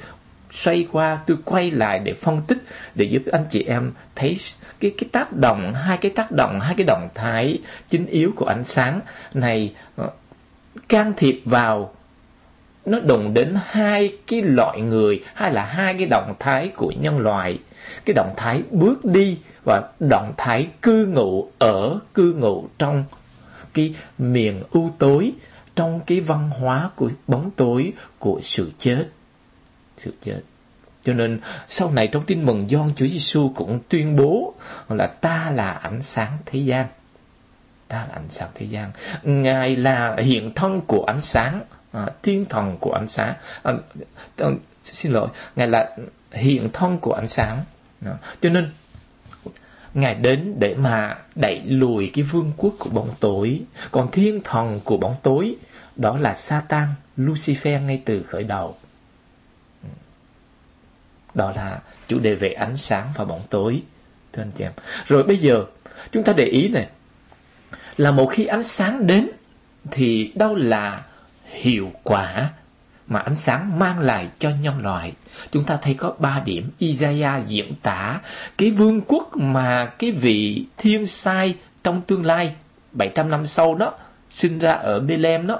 xoay 0.51 0.87
qua, 0.91 1.19
tôi 1.27 1.37
quay 1.45 1.71
lại 1.71 1.99
để 1.99 2.13
phân 2.13 2.41
tích 2.47 2.57
để 2.95 3.05
giúp 3.05 3.23
anh 3.31 3.45
chị 3.49 3.63
em 3.63 3.91
thấy 4.15 4.37
cái 4.79 4.93
cái 4.97 5.09
tác 5.11 5.33
động 5.33 5.73
hai 5.73 5.97
cái 5.97 6.11
tác 6.15 6.31
động 6.31 6.59
hai 6.59 6.75
cái 6.77 6.85
động 6.87 7.09
thái 7.15 7.59
chính 7.89 8.05
yếu 8.05 8.31
của 8.35 8.45
ánh 8.45 8.63
sáng 8.63 8.99
này 9.33 9.73
can 10.89 11.13
thiệp 11.17 11.41
vào 11.45 11.93
nó 12.85 12.99
đụng 12.99 13.33
đến 13.33 13.55
hai 13.65 14.17
cái 14.27 14.41
loại 14.41 14.81
người 14.81 15.23
hay 15.33 15.53
là 15.53 15.65
hai 15.65 15.93
cái 15.97 16.05
động 16.05 16.33
thái 16.39 16.67
của 16.75 16.93
nhân 17.01 17.19
loại. 17.19 17.59
Cái 18.05 18.13
động 18.13 18.33
thái 18.37 18.63
bước 18.71 19.05
đi 19.05 19.37
và 19.65 19.81
động 19.99 20.33
thái 20.37 20.67
cư 20.81 21.05
ngụ 21.05 21.51
ở, 21.59 21.99
cư 22.13 22.33
ngụ 22.33 22.67
trong 22.77 23.03
cái 23.73 23.95
miền 24.17 24.63
u 24.71 24.89
tối, 24.97 25.31
trong 25.75 25.99
cái 26.07 26.19
văn 26.19 26.49
hóa 26.49 26.89
của 26.95 27.11
bóng 27.27 27.51
tối 27.51 27.93
của 28.19 28.39
sự 28.41 28.71
chết. 28.79 29.05
Sự 29.97 30.13
chết. 30.21 30.41
Cho 31.03 31.13
nên 31.13 31.39
sau 31.67 31.91
này 31.91 32.07
trong 32.07 32.23
tin 32.23 32.45
mừng 32.45 32.67
Gioan 32.69 32.89
Chúa 32.95 33.07
Giêsu 33.07 33.51
cũng 33.55 33.79
tuyên 33.89 34.15
bố 34.15 34.53
là 34.89 35.07
ta 35.07 35.51
là 35.55 35.71
ánh 35.71 36.01
sáng 36.01 36.31
thế 36.45 36.59
gian. 36.59 36.87
Ta 37.87 37.97
là 37.97 38.13
ánh 38.13 38.29
sáng 38.29 38.49
thế 38.55 38.65
gian. 38.65 38.91
Ngài 39.23 39.75
là 39.75 40.15
hiện 40.15 40.53
thân 40.53 40.81
của 40.81 41.03
ánh 41.07 41.21
sáng 41.21 41.61
à, 41.93 42.07
thiên 42.23 42.45
thần 42.45 42.77
của 42.79 42.93
ánh 42.93 43.07
sáng. 43.07 43.33
À, 43.63 43.73
à, 44.37 44.47
xin 44.83 45.11
lỗi 45.11 45.27
ngài 45.55 45.67
là 45.67 45.95
hiện 46.31 46.69
thân 46.73 46.99
của 46.99 47.13
ánh 47.13 47.27
sáng. 47.27 47.63
À, 48.05 48.11
cho 48.41 48.49
nên 48.49 48.71
ngài 49.93 50.15
đến 50.15 50.55
để 50.59 50.75
mà 50.75 51.17
đẩy 51.35 51.61
lùi 51.65 52.11
cái 52.13 52.23
vương 52.23 52.51
quốc 52.57 52.73
của 52.79 52.89
bóng 52.89 53.13
tối. 53.19 53.61
Còn 53.91 54.11
thiên 54.11 54.41
thần 54.43 54.79
của 54.83 54.97
bóng 54.97 55.15
tối 55.23 55.55
đó 55.95 56.17
là 56.17 56.33
Satan 56.33 56.87
Lucifer 57.17 57.85
ngay 57.85 58.01
từ 58.05 58.23
khởi 58.23 58.43
đầu. 58.43 58.75
Đó 61.33 61.51
là 61.55 61.81
chủ 62.07 62.19
đề 62.19 62.35
về 62.35 62.49
ánh 62.49 62.77
sáng 62.77 63.07
và 63.15 63.25
bóng 63.25 63.41
tối 63.49 63.83
thưa 64.33 64.41
anh 64.41 64.51
chị 64.51 64.63
em. 64.63 64.71
Rồi 65.05 65.23
bây 65.23 65.37
giờ 65.37 65.65
chúng 66.11 66.23
ta 66.23 66.33
để 66.33 66.45
ý 66.45 66.69
này 66.69 66.87
là 67.97 68.11
một 68.11 68.25
khi 68.25 68.45
ánh 68.45 68.63
sáng 68.63 69.07
đến 69.07 69.29
thì 69.91 70.31
đâu 70.35 70.55
là 70.55 71.03
hiệu 71.53 71.91
quả 72.03 72.49
mà 73.07 73.19
ánh 73.19 73.35
sáng 73.35 73.79
mang 73.79 73.99
lại 73.99 74.27
cho 74.39 74.49
nhân 74.49 74.79
loại. 74.83 75.13
Chúng 75.51 75.63
ta 75.63 75.77
thấy 75.81 75.93
có 75.93 76.13
ba 76.19 76.41
điểm. 76.45 76.71
Isaiah 76.77 77.47
diễn 77.47 77.73
tả 77.81 78.19
cái 78.57 78.71
vương 78.71 79.01
quốc 79.01 79.37
mà 79.37 79.85
cái 79.85 80.11
vị 80.11 80.65
thiên 80.77 81.05
sai 81.05 81.55
trong 81.83 82.01
tương 82.01 82.25
lai 82.25 82.55
700 82.91 83.29
năm 83.29 83.47
sau 83.47 83.75
đó 83.75 83.93
sinh 84.29 84.59
ra 84.59 84.71
ở 84.71 84.99
Bethlehem 84.99 85.47
đó 85.47 85.59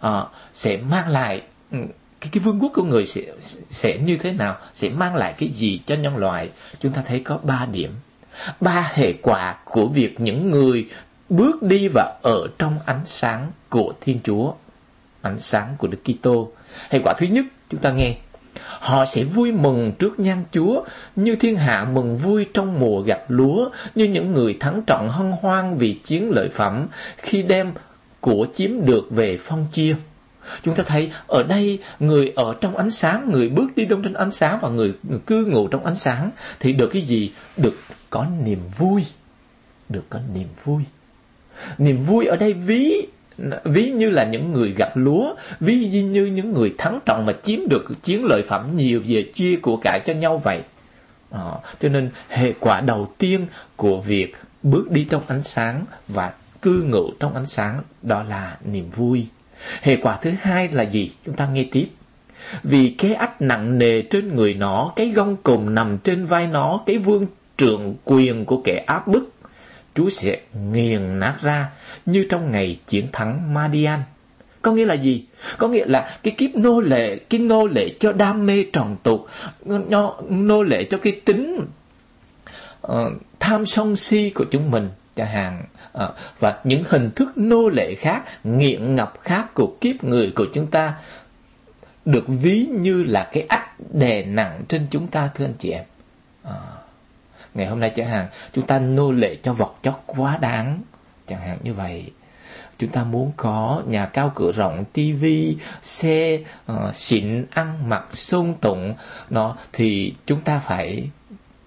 à, 0.00 0.24
sẽ 0.52 0.76
mang 0.76 1.08
lại 1.08 1.42
ừ, 1.72 1.78
cái 2.20 2.30
cái 2.32 2.42
vương 2.44 2.60
quốc 2.60 2.72
của 2.74 2.82
người 2.82 3.06
sẽ 3.06 3.22
sẽ 3.70 3.98
như 3.98 4.16
thế 4.16 4.32
nào 4.32 4.56
sẽ 4.74 4.88
mang 4.88 5.14
lại 5.14 5.34
cái 5.38 5.48
gì 5.48 5.80
cho 5.86 5.94
nhân 5.94 6.16
loại. 6.16 6.50
Chúng 6.80 6.92
ta 6.92 7.02
thấy 7.06 7.20
có 7.20 7.38
ba 7.42 7.66
điểm. 7.72 7.90
Ba 8.60 8.90
hệ 8.94 9.12
quả 9.12 9.56
của 9.64 9.86
việc 9.86 10.20
những 10.20 10.50
người 10.50 10.88
bước 11.28 11.62
đi 11.62 11.88
và 11.94 12.18
ở 12.22 12.46
trong 12.58 12.78
ánh 12.86 13.00
sáng 13.04 13.46
của 13.68 13.92
Thiên 14.00 14.20
Chúa 14.24 14.52
ánh 15.22 15.38
sáng 15.38 15.74
của 15.78 15.88
Đức 15.88 15.98
Kitô. 16.04 16.52
Hệ 16.90 16.98
quả 17.04 17.14
thứ 17.18 17.26
nhất, 17.26 17.44
chúng 17.70 17.80
ta 17.80 17.92
nghe, 17.92 18.16
họ 18.60 19.04
sẽ 19.04 19.24
vui 19.24 19.52
mừng 19.52 19.92
trước 19.98 20.20
nhan 20.20 20.44
Chúa 20.52 20.84
như 21.16 21.36
thiên 21.36 21.56
hạ 21.56 21.86
mừng 21.92 22.16
vui 22.16 22.46
trong 22.54 22.80
mùa 22.80 23.00
gặt 23.02 23.20
lúa, 23.28 23.70
như 23.94 24.04
những 24.04 24.32
người 24.32 24.56
thắng 24.60 24.82
trận 24.86 25.08
hân 25.08 25.32
hoan 25.40 25.76
vì 25.78 25.92
chiến 26.04 26.30
lợi 26.30 26.48
phẩm 26.48 26.86
khi 27.16 27.42
đem 27.42 27.72
của 28.20 28.46
chiếm 28.54 28.70
được 28.86 29.10
về 29.10 29.38
phong 29.40 29.66
chia. 29.72 29.96
Chúng 30.62 30.74
ta 30.74 30.82
thấy 30.86 31.12
ở 31.26 31.42
đây 31.42 31.78
người 32.00 32.32
ở 32.36 32.54
trong 32.60 32.76
ánh 32.76 32.90
sáng, 32.90 33.30
người 33.32 33.48
bước 33.48 33.76
đi 33.76 33.84
đông 33.84 34.02
trên 34.02 34.12
ánh 34.12 34.32
sáng 34.32 34.58
và 34.62 34.68
người, 34.68 34.94
người 35.08 35.18
cư 35.26 35.44
ngụ 35.44 35.68
trong 35.68 35.84
ánh 35.84 35.96
sáng 35.96 36.30
thì 36.60 36.72
được 36.72 36.90
cái 36.92 37.02
gì? 37.02 37.32
Được 37.56 37.74
có 38.10 38.26
niềm 38.44 38.60
vui. 38.78 39.06
Được 39.88 40.04
có 40.10 40.20
niềm 40.34 40.48
vui. 40.64 40.82
Niềm 41.78 42.02
vui 42.02 42.26
ở 42.26 42.36
đây 42.36 42.52
ví 42.52 43.06
ví 43.64 43.90
như 43.90 44.10
là 44.10 44.24
những 44.24 44.52
người 44.52 44.74
gặt 44.76 44.90
lúa 44.94 45.34
ví 45.60 46.02
như 46.02 46.26
những 46.26 46.52
người 46.52 46.74
thắng 46.78 46.98
trận 47.06 47.26
mà 47.26 47.32
chiếm 47.42 47.60
được 47.68 47.84
chiến 48.02 48.24
lợi 48.24 48.42
phẩm 48.42 48.76
nhiều 48.76 49.02
về 49.06 49.22
chia 49.34 49.56
của 49.56 49.76
cải 49.76 50.00
cho 50.06 50.12
nhau 50.12 50.38
vậy. 50.38 50.60
À, 51.30 51.40
cho 51.80 51.88
nên 51.88 52.10
hệ 52.28 52.52
quả 52.60 52.80
đầu 52.80 53.12
tiên 53.18 53.46
của 53.76 54.00
việc 54.00 54.36
bước 54.62 54.90
đi 54.90 55.04
trong 55.04 55.22
ánh 55.26 55.42
sáng 55.42 55.84
và 56.08 56.32
cư 56.62 56.82
ngụ 56.82 57.10
trong 57.20 57.34
ánh 57.34 57.46
sáng 57.46 57.80
đó 58.02 58.22
là 58.22 58.56
niềm 58.64 58.90
vui. 58.90 59.26
Hệ 59.82 59.96
quả 59.96 60.18
thứ 60.22 60.30
hai 60.40 60.68
là 60.68 60.82
gì? 60.82 61.10
Chúng 61.24 61.34
ta 61.34 61.48
nghe 61.48 61.64
tiếp. 61.72 61.88
Vì 62.62 62.94
cái 62.98 63.14
ách 63.14 63.42
nặng 63.42 63.78
nề 63.78 64.02
trên 64.02 64.36
người 64.36 64.54
nó 64.54 64.92
cái 64.96 65.08
gông 65.08 65.36
cùm 65.36 65.74
nằm 65.74 65.98
trên 65.98 66.26
vai 66.26 66.46
nó 66.46 66.80
cái 66.86 66.98
vương 66.98 67.26
trường 67.58 67.94
quyền 68.04 68.44
của 68.44 68.62
kẻ 68.64 68.84
áp 68.86 69.06
bức 69.06 69.32
Chúa 69.94 70.10
sẽ 70.10 70.40
nghiền 70.72 71.18
nát 71.18 71.34
ra 71.42 71.70
như 72.08 72.26
trong 72.30 72.52
ngày 72.52 72.80
chiến 72.86 73.06
thắng 73.12 73.54
Madian. 73.54 74.02
Có 74.62 74.72
nghĩa 74.72 74.84
là 74.84 74.94
gì? 74.94 75.24
Có 75.58 75.68
nghĩa 75.68 75.84
là 75.86 76.18
cái 76.22 76.34
kiếp 76.38 76.50
nô 76.54 76.80
lệ, 76.80 77.18
cái 77.30 77.40
nô 77.40 77.66
lệ 77.66 77.88
cho 78.00 78.12
đam 78.12 78.46
mê 78.46 78.64
tròn 78.72 78.96
tục, 79.02 79.26
nô, 79.64 80.20
nô 80.28 80.62
lệ 80.62 80.84
cho 80.90 80.98
cái 80.98 81.20
tính 81.24 81.60
uh, 82.86 82.92
tham 83.40 83.66
sân 83.66 83.96
si 83.96 84.32
của 84.34 84.44
chúng 84.50 84.70
mình 84.70 84.88
chẳng 85.16 85.26
hạn 85.26 85.64
uh, 85.98 86.10
và 86.38 86.60
những 86.64 86.84
hình 86.88 87.10
thức 87.10 87.28
nô 87.36 87.68
lệ 87.68 87.94
khác, 87.94 88.22
nghiện 88.44 88.94
ngập 88.94 89.14
khác 89.22 89.54
của 89.54 89.76
kiếp 89.80 90.04
người 90.04 90.32
của 90.36 90.46
chúng 90.54 90.66
ta 90.66 90.94
được 92.04 92.24
ví 92.26 92.66
như 92.72 93.02
là 93.02 93.28
cái 93.32 93.42
ách 93.48 93.70
đè 93.92 94.24
nặng 94.24 94.62
trên 94.68 94.86
chúng 94.90 95.06
ta 95.06 95.30
thưa 95.34 95.44
anh 95.44 95.54
chị 95.58 95.70
em. 95.70 95.84
Uh 96.44 96.52
ngày 97.54 97.66
hôm 97.66 97.80
nay 97.80 97.92
chẳng 97.96 98.08
hạn 98.08 98.26
chúng 98.52 98.66
ta 98.66 98.78
nô 98.78 99.12
lệ 99.12 99.36
cho 99.42 99.52
vật 99.52 99.74
chất 99.82 99.94
quá 100.06 100.38
đáng 100.40 100.80
chẳng 101.28 101.40
hạn 101.40 101.58
như 101.62 101.74
vậy. 101.74 102.04
Chúng 102.78 102.90
ta 102.90 103.04
muốn 103.04 103.32
có 103.36 103.82
nhà 103.86 104.06
cao 104.06 104.32
cửa 104.34 104.52
rộng 104.52 104.84
tivi 104.92 105.56
xe 105.82 106.38
uh, 106.72 106.94
xịn 106.94 107.46
ăn 107.50 107.88
mặc 107.88 108.04
sung 108.10 108.54
tụng 108.60 108.94
nó 109.30 109.56
thì 109.72 110.14
chúng 110.26 110.40
ta 110.40 110.58
phải 110.58 111.08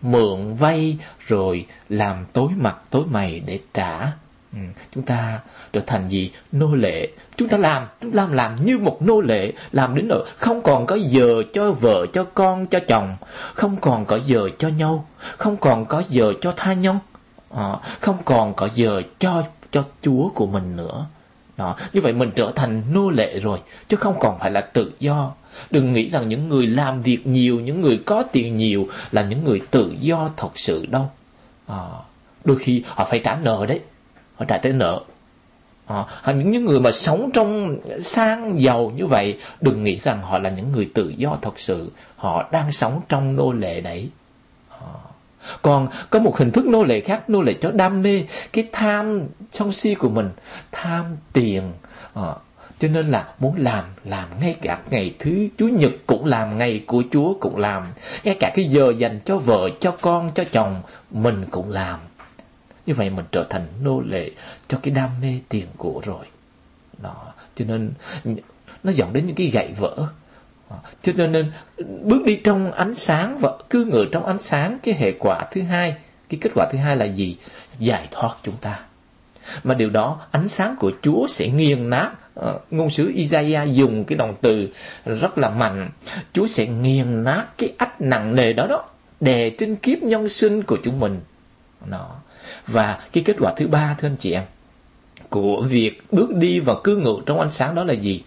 mượn 0.01 0.55
vay 0.55 0.97
rồi 1.27 1.65
làm 1.89 2.25
tối 2.33 2.49
mặt 2.57 2.77
tối 2.89 3.03
mày 3.11 3.39
để 3.39 3.59
trả. 3.73 4.11
Ừ. 4.53 4.59
chúng 4.95 5.03
ta 5.03 5.39
trở 5.73 5.81
thành 5.87 6.09
gì? 6.09 6.31
Nô 6.51 6.75
lệ. 6.75 7.07
Chúng 7.37 7.47
ta 7.47 7.57
làm 7.57 7.87
chúng 8.01 8.11
ta 8.11 8.15
làm 8.21 8.33
làm 8.33 8.65
như 8.65 8.77
một 8.77 9.01
nô 9.01 9.21
lệ 9.21 9.53
làm 9.71 9.95
đến 9.95 10.07
nỗi 10.07 10.25
không 10.37 10.61
còn 10.61 10.85
có 10.85 10.95
giờ 10.95 11.43
cho 11.53 11.71
vợ 11.71 12.05
cho 12.13 12.23
con 12.23 12.67
cho 12.67 12.79
chồng 12.87 13.15
không 13.53 13.75
còn 13.81 14.05
có 14.05 14.19
giờ 14.25 14.49
cho 14.57 14.67
nhau 14.67 15.07
không 15.37 15.57
còn 15.57 15.85
có 15.85 16.03
giờ 16.09 16.33
cho 16.41 16.53
tha 16.57 16.73
nhân 16.73 16.99
à, 17.55 17.77
không 17.99 18.17
còn 18.25 18.53
có 18.53 18.69
giờ 18.73 19.01
cho 19.19 19.43
cho 19.71 19.83
chúa 20.01 20.29
của 20.29 20.47
mình 20.47 20.75
nữa. 20.75 21.05
Đó 21.57 21.75
như 21.93 22.01
vậy 22.01 22.13
mình 22.13 22.31
trở 22.35 22.51
thành 22.55 22.83
nô 22.93 23.09
lệ 23.09 23.39
rồi 23.39 23.59
chứ 23.87 23.97
không 23.97 24.15
còn 24.19 24.39
phải 24.39 24.51
là 24.51 24.61
tự 24.61 24.91
do. 24.99 25.31
Đừng 25.71 25.93
nghĩ 25.93 26.09
rằng 26.09 26.29
những 26.29 26.49
người 26.49 26.67
làm 26.67 27.01
việc 27.01 27.27
nhiều 27.27 27.59
những 27.59 27.81
người 27.81 27.99
có 28.05 28.23
tiền 28.31 28.57
nhiều 28.57 28.87
là 29.11 29.21
những 29.21 29.43
người 29.43 29.61
tự 29.71 29.93
do 29.99 30.29
thật 30.37 30.51
sự 30.55 30.85
đâu. 30.85 31.09
À, 31.67 31.79
đôi 32.45 32.57
khi 32.57 32.83
họ 32.87 33.05
phải 33.09 33.19
trả 33.23 33.35
nợ 33.35 33.65
đấy 33.67 33.79
họ 34.35 34.45
trả 34.45 34.57
tới 34.57 34.73
nợ. 34.73 35.01
À, 35.85 36.05
những 36.25 36.51
những 36.51 36.65
người 36.65 36.79
mà 36.79 36.91
sống 36.91 37.29
trong 37.33 37.77
sang 38.01 38.61
giàu 38.61 38.91
như 38.95 39.05
vậy 39.05 39.39
đừng 39.61 39.83
nghĩ 39.83 39.99
rằng 40.03 40.21
họ 40.21 40.39
là 40.39 40.49
những 40.49 40.71
người 40.71 40.89
tự 40.93 41.13
do 41.17 41.37
thật 41.41 41.59
sự. 41.59 41.91
Họ 42.15 42.49
đang 42.51 42.71
sống 42.71 43.01
trong 43.09 43.35
nô 43.35 43.51
lệ 43.51 43.81
đấy 43.81 44.09
còn 45.61 45.87
có 46.09 46.19
một 46.19 46.37
hình 46.37 46.51
thức 46.51 46.65
nô 46.65 46.83
lệ 46.83 47.01
khác 47.01 47.29
nô 47.29 47.41
lệ 47.41 47.53
cho 47.61 47.71
đam 47.71 48.01
mê 48.01 48.23
cái 48.53 48.69
tham 48.71 49.21
sân 49.51 49.73
si 49.73 49.95
của 49.95 50.09
mình 50.09 50.29
tham 50.71 51.05
tiền. 51.33 51.71
À, 52.13 52.33
cho 52.79 52.87
nên 52.87 53.07
là 53.07 53.27
muốn 53.39 53.55
làm 53.57 53.85
làm 54.03 54.29
ngay 54.39 54.55
cả 54.61 54.79
ngày 54.89 55.15
thứ 55.19 55.47
chủ 55.57 55.67
nhật 55.67 55.91
cũng 56.05 56.25
làm 56.25 56.57
ngày 56.57 56.83
của 56.87 57.03
chúa 57.11 57.33
cũng 57.33 57.57
làm. 57.57 57.83
Ngay 58.23 58.35
cả 58.39 58.51
cái 58.55 58.65
giờ 58.65 58.93
dành 58.97 59.19
cho 59.25 59.37
vợ 59.37 59.69
cho 59.79 59.91
con 60.01 60.31
cho 60.35 60.43
chồng 60.51 60.81
mình 61.11 61.45
cũng 61.51 61.71
làm. 61.71 61.99
Như 62.85 62.93
vậy 62.93 63.09
mình 63.09 63.25
trở 63.31 63.43
thành 63.49 63.67
nô 63.83 64.01
lệ 64.01 64.31
cho 64.67 64.77
cái 64.83 64.93
đam 64.93 65.09
mê 65.21 65.39
tiền 65.49 65.65
của 65.77 66.01
rồi. 66.05 66.25
Đó 66.97 67.33
cho 67.55 67.65
nên 67.65 67.91
nó 68.83 68.91
dẫn 68.91 69.13
đến 69.13 69.25
những 69.25 69.35
cái 69.35 69.47
gậy 69.47 69.73
vỡ. 69.77 70.07
Ờ, 70.71 70.77
cho 71.03 71.11
nên, 71.15 71.31
nên 71.31 71.51
bước 72.03 72.23
đi 72.25 72.35
trong 72.35 72.71
ánh 72.71 72.93
sáng 72.93 73.37
và 73.39 73.51
cư 73.69 73.85
ngự 73.85 74.05
trong 74.11 74.25
ánh 74.25 74.41
sáng 74.41 74.77
cái 74.83 74.95
hệ 74.95 75.11
quả 75.19 75.47
thứ 75.51 75.61
hai 75.61 75.95
cái 76.29 76.37
kết 76.41 76.49
quả 76.55 76.65
thứ 76.71 76.77
hai 76.77 76.97
là 76.97 77.05
gì? 77.05 77.37
Giải 77.79 78.07
thoát 78.11 78.35
chúng 78.43 78.55
ta. 78.61 78.79
Mà 79.63 79.73
điều 79.73 79.89
đó 79.89 80.21
ánh 80.31 80.47
sáng 80.47 80.75
của 80.79 80.91
Chúa 81.01 81.27
sẽ 81.27 81.47
nghiền 81.47 81.89
nát. 81.89 82.11
Ờ, 82.33 82.59
ngôn 82.71 82.89
sứ 82.89 83.11
Isaiah 83.15 83.73
dùng 83.73 84.05
cái 84.05 84.17
động 84.17 84.35
từ 84.41 84.67
rất 85.05 85.37
là 85.37 85.49
mạnh. 85.49 85.89
Chúa 86.33 86.47
sẽ 86.47 86.67
nghiền 86.67 87.23
nát 87.23 87.45
cái 87.57 87.73
ách 87.77 88.01
nặng 88.01 88.35
nề 88.35 88.53
đó 88.53 88.67
đó 88.67 88.83
đè 89.19 89.49
trên 89.49 89.75
kiếp 89.75 90.03
nhân 90.03 90.29
sinh 90.29 90.63
của 90.63 90.77
chúng 90.83 90.99
mình. 90.99 91.19
Đó. 91.85 92.15
Và 92.67 92.99
cái 93.11 93.23
kết 93.23 93.35
quả 93.39 93.53
thứ 93.57 93.67
ba 93.67 93.95
thưa 93.99 94.07
anh 94.07 94.15
chị 94.19 94.31
em 94.31 94.43
của 95.29 95.63
việc 95.69 96.01
bước 96.11 96.35
đi 96.35 96.59
và 96.59 96.75
cư 96.83 96.97
ngụ 96.97 97.21
trong 97.21 97.39
ánh 97.39 97.51
sáng 97.51 97.75
đó 97.75 97.83
là 97.83 97.93
gì? 97.93 98.23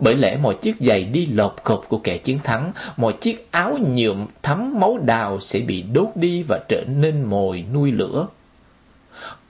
Bởi 0.00 0.16
lẽ 0.16 0.36
mọi 0.42 0.54
chiếc 0.62 0.76
giày 0.80 1.04
đi 1.04 1.26
lột 1.26 1.54
cột 1.64 1.84
của 1.88 1.98
kẻ 1.98 2.18
chiến 2.18 2.38
thắng, 2.44 2.72
mọi 2.96 3.12
chiếc 3.20 3.48
áo 3.50 3.78
nhuộm 3.80 4.26
thấm 4.42 4.80
máu 4.80 4.98
đào 4.98 5.40
sẽ 5.40 5.60
bị 5.60 5.82
đốt 5.82 6.08
đi 6.14 6.42
và 6.48 6.60
trở 6.68 6.84
nên 6.86 7.24
mồi 7.24 7.64
nuôi 7.72 7.92
lửa. 7.92 8.26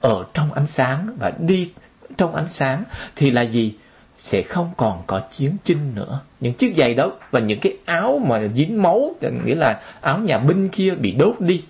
Ở 0.00 0.24
trong 0.34 0.52
ánh 0.52 0.66
sáng 0.66 1.16
và 1.18 1.32
đi 1.38 1.72
trong 2.16 2.34
ánh 2.34 2.48
sáng 2.48 2.84
thì 3.16 3.30
là 3.30 3.42
gì? 3.42 3.74
Sẽ 4.18 4.42
không 4.42 4.70
còn 4.76 5.02
có 5.06 5.20
chiến 5.32 5.56
chinh 5.64 5.94
nữa. 5.94 6.20
Những 6.40 6.54
chiếc 6.54 6.74
giày 6.76 6.94
đó 6.94 7.12
và 7.30 7.40
những 7.40 7.60
cái 7.60 7.76
áo 7.84 8.20
mà 8.26 8.48
dính 8.54 8.82
máu, 8.82 9.14
nghĩa 9.44 9.54
là 9.54 9.80
áo 10.00 10.18
nhà 10.18 10.38
binh 10.38 10.68
kia 10.68 10.94
bị 10.94 11.12
đốt 11.12 11.40
đi. 11.40 11.62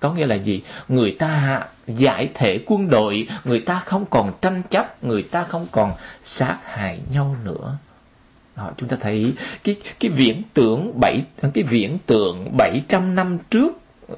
Có 0.00 0.12
nghĩa 0.12 0.26
là 0.26 0.34
gì? 0.34 0.62
Người 0.88 1.16
ta 1.18 1.64
giải 1.86 2.30
thể 2.34 2.60
quân 2.66 2.90
đội, 2.90 3.28
người 3.44 3.60
ta 3.60 3.82
không 3.84 4.04
còn 4.10 4.32
tranh 4.40 4.62
chấp, 4.70 5.04
người 5.04 5.22
ta 5.22 5.44
không 5.44 5.66
còn 5.70 5.92
sát 6.24 6.58
hại 6.64 7.00
nhau 7.12 7.36
nữa. 7.44 7.76
Đó, 8.60 8.70
chúng 8.76 8.88
ta 8.88 8.96
thấy 9.00 9.32
cái 9.64 9.76
cái 10.00 10.10
viễn 10.10 10.42
tưởng 10.54 11.00
bảy 11.00 11.20
cái 11.54 11.64
viễn 11.64 11.98
tượng 12.06 12.56
700 12.56 13.14
năm 13.14 13.38
trước 13.50 13.72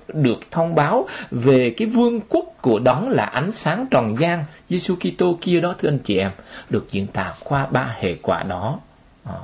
được 0.08 0.40
thông 0.50 0.74
báo 0.74 1.08
về 1.30 1.74
cái 1.76 1.88
vương 1.88 2.20
quốc 2.28 2.44
của 2.60 2.78
đấng 2.78 3.08
là 3.08 3.24
ánh 3.24 3.52
sáng 3.52 3.86
tròn 3.90 4.16
gian 4.20 4.44
Giêsu 4.68 4.96
Kitô 4.96 5.38
kia 5.40 5.60
đó 5.60 5.74
thưa 5.78 5.88
anh 5.88 5.98
chị 5.98 6.18
em 6.18 6.30
được 6.70 6.86
diễn 6.90 7.06
tả 7.06 7.32
qua 7.44 7.66
ba 7.66 7.94
hệ 7.98 8.14
quả 8.22 8.42
đó 8.42 8.78
à, 9.24 9.34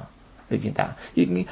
được 0.50 0.58
diễn 0.60 0.72
tả 0.72 0.88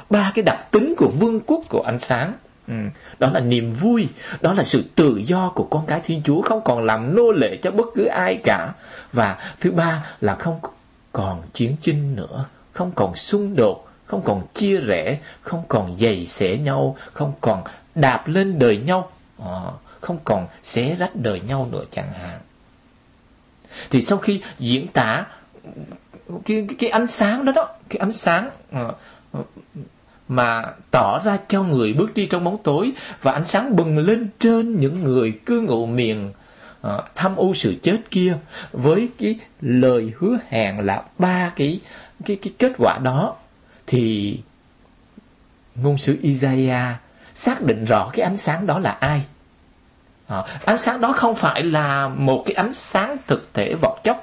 ba 0.09 0.31
cái 0.35 0.43
đặc 0.43 0.71
tính 0.71 0.93
của 0.97 1.11
vương 1.19 1.39
quốc 1.39 1.63
của 1.69 1.81
ánh 1.81 1.99
sáng 1.99 2.33
Ừ. 2.67 2.73
Đó 3.19 3.29
là 3.33 3.39
niềm 3.39 3.73
vui, 3.73 4.07
đó 4.41 4.53
là 4.53 4.63
sự 4.63 4.83
tự 4.95 5.17
do 5.17 5.51
của 5.55 5.63
con 5.63 5.85
cái 5.85 6.01
Thiên 6.03 6.21
Chúa 6.25 6.41
không 6.41 6.61
còn 6.65 6.85
làm 6.85 7.15
nô 7.15 7.31
lệ 7.31 7.57
cho 7.61 7.71
bất 7.71 7.85
cứ 7.95 8.05
ai 8.05 8.39
cả. 8.43 8.73
Và 9.13 9.37
thứ 9.59 9.71
ba 9.71 10.05
là 10.21 10.35
không 10.35 10.59
còn 11.11 11.41
chiến 11.53 11.75
tranh 11.81 12.15
nữa, 12.15 12.45
không 12.77 12.91
còn 12.95 13.15
xung 13.15 13.55
đột, 13.55 13.87
không 14.05 14.21
còn 14.25 14.47
chia 14.53 14.77
rẽ, 14.77 15.19
không 15.41 15.63
còn 15.67 15.97
giày 15.97 16.25
xẻ 16.25 16.57
nhau, 16.57 16.97
không 17.13 17.33
còn 17.41 17.63
đạp 17.95 18.27
lên 18.27 18.59
đời 18.59 18.77
nhau, 18.77 19.09
ờ, 19.37 19.71
không 20.01 20.19
còn 20.23 20.47
xé 20.63 20.95
rách 20.95 21.15
đời 21.15 21.39
nhau 21.39 21.67
nữa 21.71 21.83
chẳng 21.91 22.13
hạn. 22.13 22.39
Thì 23.89 24.01
sau 24.01 24.17
khi 24.17 24.41
diễn 24.59 24.87
tả 24.87 25.25
cái, 26.45 26.67
cái, 26.79 26.89
ánh 26.89 27.07
sáng 27.07 27.45
đó 27.45 27.51
đó, 27.55 27.67
cái 27.89 27.97
ánh 27.99 28.11
sáng 28.11 28.49
ờ, 28.71 28.93
mà 30.27 30.63
tỏ 30.91 31.21
ra 31.25 31.37
cho 31.47 31.63
người 31.63 31.93
bước 31.93 32.13
đi 32.13 32.25
trong 32.25 32.43
bóng 32.43 32.57
tối 32.63 32.91
và 33.21 33.31
ánh 33.31 33.45
sáng 33.45 33.75
bừng 33.75 33.97
lên 33.97 34.27
trên 34.39 34.79
những 34.79 35.03
người 35.03 35.39
cư 35.45 35.61
ngụ 35.61 35.85
miền 35.85 36.31
ờ, 36.81 37.03
tham 37.15 37.35
ô 37.35 37.53
sự 37.53 37.75
chết 37.83 37.97
kia 38.11 38.37
với 38.71 39.09
cái 39.19 39.39
lời 39.61 40.13
hứa 40.17 40.37
hẹn 40.49 40.79
là 40.79 41.03
ba 41.17 41.51
cái 41.55 41.79
cái 42.25 42.37
cái 42.41 42.53
kết 42.59 42.71
quả 42.77 42.97
đó 43.03 43.35
thì 43.87 44.39
ngôn 45.75 45.97
sứ 45.97 46.17
Isaiah 46.21 46.95
xác 47.35 47.61
định 47.61 47.85
rõ 47.85 48.09
cái 48.13 48.23
ánh 48.23 48.37
sáng 48.37 48.67
đó 48.67 48.79
là 48.79 48.91
ai. 48.91 49.25
À, 50.27 50.43
ánh 50.65 50.77
sáng 50.77 51.01
đó 51.01 51.13
không 51.13 51.35
phải 51.35 51.63
là 51.63 52.07
một 52.07 52.43
cái 52.45 52.53
ánh 52.53 52.73
sáng 52.73 53.17
thực 53.27 53.53
thể 53.53 53.73
vật 53.81 53.99
chất 54.03 54.17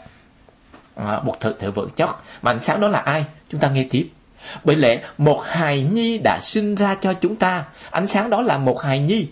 à, 0.97 1.21
một 1.25 1.41
thực 1.41 1.61
thể 1.61 1.71
vật 1.71 1.89
chất 1.97 2.11
mà 2.43 2.51
ánh 2.51 2.61
sáng 2.61 2.81
đó 2.81 2.89
là 2.89 2.99
ai? 2.99 3.25
Chúng 3.49 3.61
ta 3.61 3.71
nghe 3.71 3.87
tiếp. 3.91 4.09
Bởi 4.65 4.77
lẽ 4.77 5.03
một 5.19 5.43
hài 5.45 5.83
nhi 5.83 6.19
đã 6.19 6.39
sinh 6.43 6.75
ra 6.75 6.97
cho 7.01 7.15
chúng 7.15 7.37
ta, 7.37 7.65
ánh 7.91 8.07
sáng 8.07 8.31
đó 8.31 8.43
là 8.43 8.59
một 8.59 8.83
hài 8.83 8.99
nhi. 8.99 9.29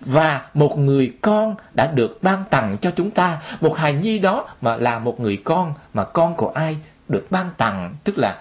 Và 0.00 0.42
một 0.54 0.78
người 0.78 1.12
con 1.20 1.54
đã 1.74 1.86
được 1.86 2.18
ban 2.22 2.44
tặng 2.50 2.76
cho 2.82 2.90
chúng 2.96 3.10
ta, 3.10 3.38
một 3.60 3.76
hài 3.76 3.92
nhi 3.92 4.18
đó 4.18 4.48
mà 4.60 4.76
là 4.76 4.98
một 4.98 5.20
người 5.20 5.42
con, 5.44 5.74
mà 5.94 6.04
con 6.04 6.34
của 6.36 6.48
ai? 6.48 6.76
Được 7.12 7.26
ban 7.30 7.50
tặng, 7.58 7.94
tức 8.04 8.18
là 8.18 8.38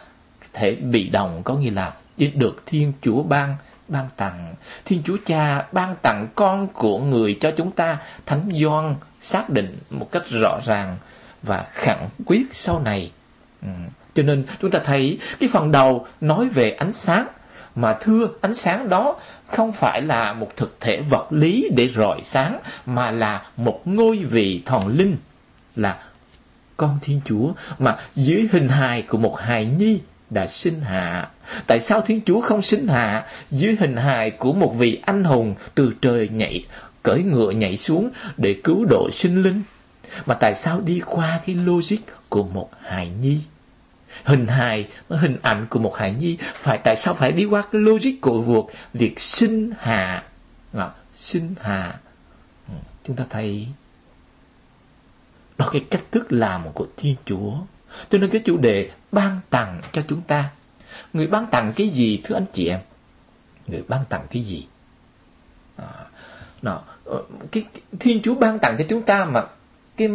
thể 0.54 0.76
bị 0.76 1.10
động 1.10 1.42
có 1.44 1.54
nghĩa 1.54 1.72
là 1.72 1.94
được 2.18 2.64
Thiên 2.66 2.94
Chúa 3.02 3.24
ban 3.24 3.56
ban 3.88 4.10
tặng. 4.18 4.56
Thiên 4.86 5.02
Chúa 5.06 5.18
Cha 5.26 5.66
ban 5.72 5.96
tặng 6.02 6.28
con 6.36 6.68
của 6.68 7.00
người 7.00 7.38
cho 7.42 7.52
chúng 7.58 7.72
ta, 7.72 7.98
Thánh 8.26 8.50
Gioan 8.54 8.96
xác 9.20 9.50
định 9.50 9.78
một 9.90 10.12
cách 10.12 10.24
rõ 10.30 10.60
ràng 10.66 10.98
và 11.44 11.66
khẳng 11.72 12.10
quyết 12.26 12.46
sau 12.52 12.80
này. 12.80 13.12
Ừ 13.62 13.68
cho 14.14 14.24
nên 14.24 14.46
chúng 14.62 14.72
ta 14.72 14.80
thấy 14.86 15.20
cái 15.40 15.50
phần 15.54 15.72
đầu 15.72 16.08
nói 16.22 16.50
về 16.50 16.72
ánh 16.72 16.94
sáng 16.94 17.28
mà 17.76 17.94
thưa 18.02 18.28
ánh 18.42 18.56
sáng 18.56 18.90
đó 18.90 19.16
không 19.48 19.72
phải 19.72 20.02
là 20.02 20.34
một 20.34 20.50
thực 20.56 20.78
thể 20.80 21.02
vật 21.10 21.28
lý 21.30 21.70
để 21.76 21.90
rọi 21.96 22.22
sáng 22.24 22.60
mà 22.86 23.12
là 23.12 23.46
một 23.58 23.82
ngôi 23.86 24.18
vị 24.18 24.62
thần 24.66 24.88
linh 24.88 25.18
là 25.76 26.04
con 26.82 27.00
Thiên 27.02 27.22
Chúa 27.26 27.54
mà 27.80 27.98
dưới 28.16 28.48
hình 28.52 28.68
hài 28.68 29.02
của 29.02 29.18
một 29.18 29.40
hài 29.40 29.66
nhi 29.66 30.00
đã 30.30 30.48
sinh 30.48 30.82
hạ. 30.82 31.30
Tại 31.68 31.80
sao 31.80 32.02
Thiên 32.02 32.22
Chúa 32.26 32.42
không 32.42 32.62
sinh 32.62 32.88
hạ 32.88 33.26
dưới 33.52 33.76
hình 33.80 33.96
hài 33.96 34.32
của 34.32 34.54
một 34.54 34.74
vị 34.78 35.02
anh 35.06 35.24
hùng 35.24 35.56
từ 35.76 35.94
trời 36.02 36.30
nhảy, 36.30 36.66
cởi 37.04 37.24
ngựa 37.24 37.52
nhảy 37.52 37.78
xuống 37.78 38.10
để 38.38 38.56
cứu 38.64 38.86
độ 38.90 39.10
sinh 39.12 39.44
linh? 39.44 39.64
Mà 40.26 40.34
tại 40.34 40.54
sao 40.54 40.82
đi 40.82 41.02
qua 41.06 41.40
cái 41.46 41.56
logic 41.56 41.98
của 42.30 42.44
một 42.44 42.70
hài 42.84 43.10
nhi? 43.22 43.40
hình 44.24 44.48
hài 44.48 44.88
hình 45.10 45.38
ảnh 45.42 45.66
của 45.70 45.80
một 45.80 45.98
hài 45.98 46.14
nhi 46.14 46.38
phải 46.62 46.78
tại 46.78 46.96
sao 46.96 47.14
phải 47.14 47.32
đi 47.32 47.46
qua 47.46 47.62
cái 47.72 47.82
logic 47.82 48.22
của 48.22 48.42
việc 48.42 48.76
việc 48.94 49.20
sinh 49.20 49.72
hạ 49.80 50.24
à, 50.74 50.90
sinh 51.14 51.56
hạ 51.62 51.96
ừ, 52.68 52.74
chúng 53.04 53.16
ta 53.16 53.26
thấy 53.30 53.68
đó 55.62 55.70
cái 55.72 55.86
cách 55.90 56.04
thức 56.12 56.32
làm 56.32 56.62
của 56.74 56.88
thiên 56.98 57.16
chúa. 57.26 57.54
Cho 58.10 58.18
nên 58.18 58.30
cái 58.30 58.42
chủ 58.46 58.58
đề 58.58 58.90
ban 59.12 59.40
tặng 59.50 59.82
cho 59.92 60.02
chúng 60.08 60.22
ta. 60.22 60.50
Người 61.14 61.28
ban 61.28 61.46
tặng 61.46 61.74
cái 61.76 61.90
gì 61.90 62.22
thưa 62.24 62.36
anh 62.36 62.46
chị 62.54 62.68
em? 62.68 62.80
Người 63.68 63.84
ban 63.88 64.06
tặng 64.10 64.26
cái 64.32 64.44
gì? 64.44 64.68
À, 65.78 65.88
đó, 66.62 66.82
ờ, 67.06 67.24
cái 67.52 67.64
thiên 68.00 68.22
chúa 68.22 68.36
ban 68.36 68.60
tặng 68.60 68.76
cho 68.78 68.86
chúng 68.90 69.02
ta 69.02 69.26
mà 69.26 69.44
cái 69.98 70.10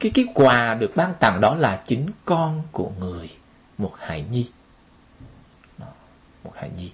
cái 0.00 0.12
cái 0.14 0.24
quà 0.34 0.74
được 0.74 0.92
ban 0.96 1.14
tặng 1.20 1.40
đó 1.40 1.54
là 1.54 1.82
chính 1.86 2.06
con 2.24 2.62
của 2.72 2.90
người 3.00 3.30
một 3.78 3.92
hài 3.98 4.24
nhi. 4.30 4.46
Một 6.44 6.52
hài 6.54 6.70
nhi. 6.78 6.90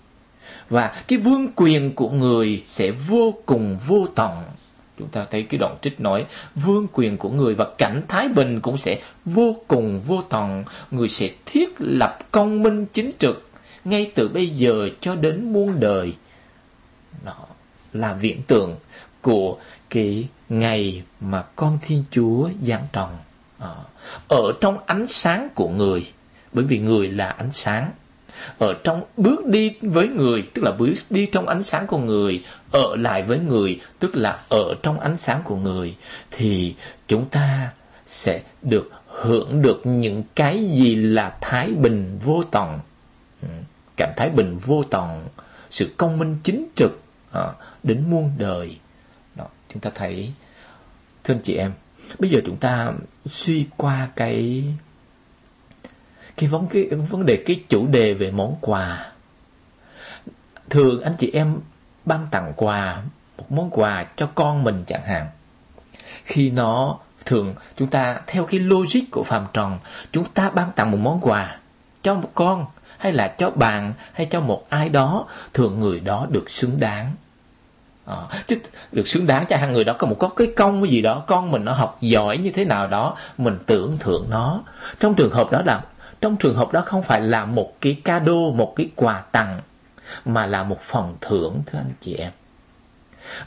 Và 0.69 1.03
cái 1.09 1.19
vương 1.19 1.49
quyền 1.57 1.95
của 1.95 2.11
người 2.11 2.63
sẽ 2.67 2.91
vô 2.91 3.35
cùng 3.47 3.79
vô 3.87 4.07
tận 4.15 4.43
chúng 4.99 5.09
ta 5.09 5.27
thấy 5.31 5.43
cái 5.43 5.59
đoạn 5.59 5.77
trích 5.83 6.01
nói, 6.01 6.27
vương 6.55 6.87
quyền 6.93 7.17
của 7.17 7.31
người 7.31 7.55
và 7.55 7.67
cảnh 7.79 8.03
thái 8.09 8.29
bình 8.29 8.61
cũng 8.61 8.77
sẽ 8.77 9.01
vô 9.25 9.57
cùng 9.69 10.01
vô 10.07 10.23
tận. 10.29 10.65
Người 10.91 11.09
sẽ 11.09 11.31
thiết 11.47 11.75
lập 11.79 12.19
công 12.31 12.63
minh 12.63 12.87
chính 12.93 13.11
trực 13.19 13.49
ngay 13.85 14.13
từ 14.15 14.29
bây 14.29 14.47
giờ 14.47 14.89
cho 15.01 15.15
đến 15.15 15.53
muôn 15.53 15.81
đời. 15.81 16.15
Đó 17.25 17.47
là 17.93 18.13
viễn 18.13 18.43
tượng 18.43 18.77
của 19.23 19.57
cái 19.91 20.29
ngày 20.49 21.03
mà 21.21 21.43
con 21.57 21.79
Thiên 21.83 22.05
Chúa 22.11 22.49
giáng 22.63 22.87
tròn 22.93 23.17
ờ, 23.59 23.77
ở 24.29 24.53
trong 24.61 24.79
ánh 24.87 25.07
sáng 25.07 25.49
của 25.55 25.69
người, 25.69 26.13
bởi 26.53 26.65
vì 26.65 26.79
người 26.79 27.09
là 27.09 27.29
ánh 27.29 27.53
sáng. 27.53 27.91
Ở 28.59 28.75
trong 28.85 29.03
bước 29.17 29.47
đi 29.47 29.73
với 29.83 30.09
người, 30.09 30.43
tức 30.55 30.63
là 30.63 30.71
bước 30.71 30.95
đi 31.11 31.27
trong 31.27 31.49
ánh 31.49 31.63
sáng 31.63 31.87
của 31.87 31.99
người 31.99 32.43
ở 32.73 32.97
lại 32.97 33.23
với 33.23 33.39
người 33.39 33.81
tức 33.99 34.17
là 34.17 34.39
ở 34.49 34.75
trong 34.83 35.01
ánh 35.01 35.17
sáng 35.17 35.41
của 35.45 35.57
người 35.57 35.97
thì 36.31 36.75
chúng 37.07 37.29
ta 37.29 37.73
sẽ 38.07 38.43
được 38.63 38.91
hưởng 39.07 39.63
được 39.63 39.81
những 39.85 40.23
cái 40.35 40.71
gì 40.75 40.95
là 40.95 41.39
thái 41.41 41.71
bình 41.71 42.19
vô 42.25 42.43
tận 42.51 42.79
ừ, 43.43 43.49
cảm 43.97 44.11
thái 44.17 44.31
bình 44.31 44.59
vô 44.59 44.83
tận 44.83 45.25
sự 45.71 45.95
công 45.97 46.19
minh 46.19 46.37
chính 46.43 46.67
trực 46.75 47.01
à, 47.33 47.53
đến 47.83 48.05
muôn 48.11 48.31
đời. 48.39 48.79
Đó 49.37 49.47
chúng 49.73 49.81
ta 49.81 49.91
thấy 49.95 50.33
thưa 51.25 51.35
anh 51.35 51.43
chị 51.43 51.55
em 51.55 51.73
bây 52.19 52.31
giờ 52.31 52.41
chúng 52.47 52.57
ta 52.57 52.93
suy 53.27 53.67
qua 53.77 54.09
cái 54.17 54.65
cái 56.37 56.49
vấn 56.49 56.67
cái 56.67 56.85
vấn 56.85 57.27
đề 57.27 57.43
cái 57.47 57.65
chủ 57.69 57.87
đề 57.87 58.15
về 58.15 58.31
món 58.31 58.57
quà. 58.61 59.13
Thường 60.71 61.03
anh 61.03 61.15
chị 61.19 61.31
em 61.35 61.59
ban 62.09 62.27
tặng 62.31 62.53
quà 62.57 62.97
một 63.39 63.53
món 63.53 63.71
quà 63.71 64.05
cho 64.17 64.29
con 64.35 64.65
mình 64.65 64.85
chẳng 64.87 65.03
hạn. 65.03 65.27
Khi 66.25 66.51
nó 66.51 66.99
thường 67.25 67.55
chúng 67.77 67.89
ta 67.89 68.21
theo 68.27 68.47
cái 68.47 68.61
logic 68.61 69.01
của 69.11 69.23
phàm 69.25 69.47
tròn 69.53 69.79
chúng 70.13 70.25
ta 70.25 70.51
ban 70.51 70.73
tặng 70.73 70.91
một 70.91 70.99
món 70.99 71.21
quà 71.21 71.57
cho 72.03 72.15
một 72.15 72.31
con 72.35 72.67
hay 72.99 73.13
là 73.13 73.29
cho 73.29 73.51
bạn 73.51 73.93
hay 74.13 74.27
cho 74.27 74.41
một 74.41 74.67
ai 74.69 74.89
đó 74.89 75.27
thường 75.55 75.81
người 75.81 76.01
đó 76.01 76.27
được 76.31 76.51
xứng 76.51 76.81
đáng. 76.81 77.13
À, 78.07 78.17
chứ 78.47 78.57
được 78.93 79.09
xứng 79.09 79.27
đáng 79.27 79.45
cho 79.49 79.57
hàng 79.57 79.73
người 79.73 79.85
đó 79.85 79.93
có 79.99 80.07
một 80.07 80.17
có 80.19 80.29
cái 80.29 80.53
công 80.57 80.83
cái 80.83 80.91
gì 80.91 81.03
đó 81.03 81.23
con 81.27 81.51
mình 81.51 81.65
nó 81.65 81.73
học 81.73 81.99
giỏi 82.01 82.39
như 82.39 82.51
thế 82.51 82.65
nào 82.65 82.87
đó 82.87 83.17
mình 83.39 83.59
tưởng 83.67 83.97
thưởng 84.01 84.27
nó. 84.31 84.61
Trong 85.01 85.15
trường 85.15 85.33
hợp 85.33 85.51
đó 85.51 85.63
là 85.67 85.83
trong 86.21 86.37
trường 86.37 86.57
hợp 86.57 86.73
đó 86.73 86.83
không 86.87 87.03
phải 87.03 87.21
là 87.21 87.45
một 87.45 87.73
cái 87.81 87.97
cado 88.05 88.33
một 88.55 88.73
cái 88.77 88.91
quà 88.97 89.23
tặng 89.33 89.61
mà 90.25 90.47
là 90.47 90.63
một 90.63 90.83
phần 90.83 91.17
thưởng, 91.21 91.63
thưa 91.67 91.79
anh 91.79 91.93
chị 92.01 92.15
em. 92.15 92.33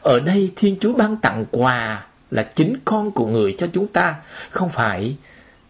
Ở 0.01 0.19
đây 0.19 0.51
thiên 0.55 0.77
chúa 0.81 0.93
ban 0.93 1.17
tặng 1.17 1.45
quà 1.51 2.05
là 2.31 2.43
chính 2.43 2.75
con 2.85 3.11
của 3.11 3.27
người 3.27 3.55
cho 3.57 3.67
chúng 3.73 3.87
ta. 3.87 4.15
Không 4.49 4.69
phải 4.69 5.15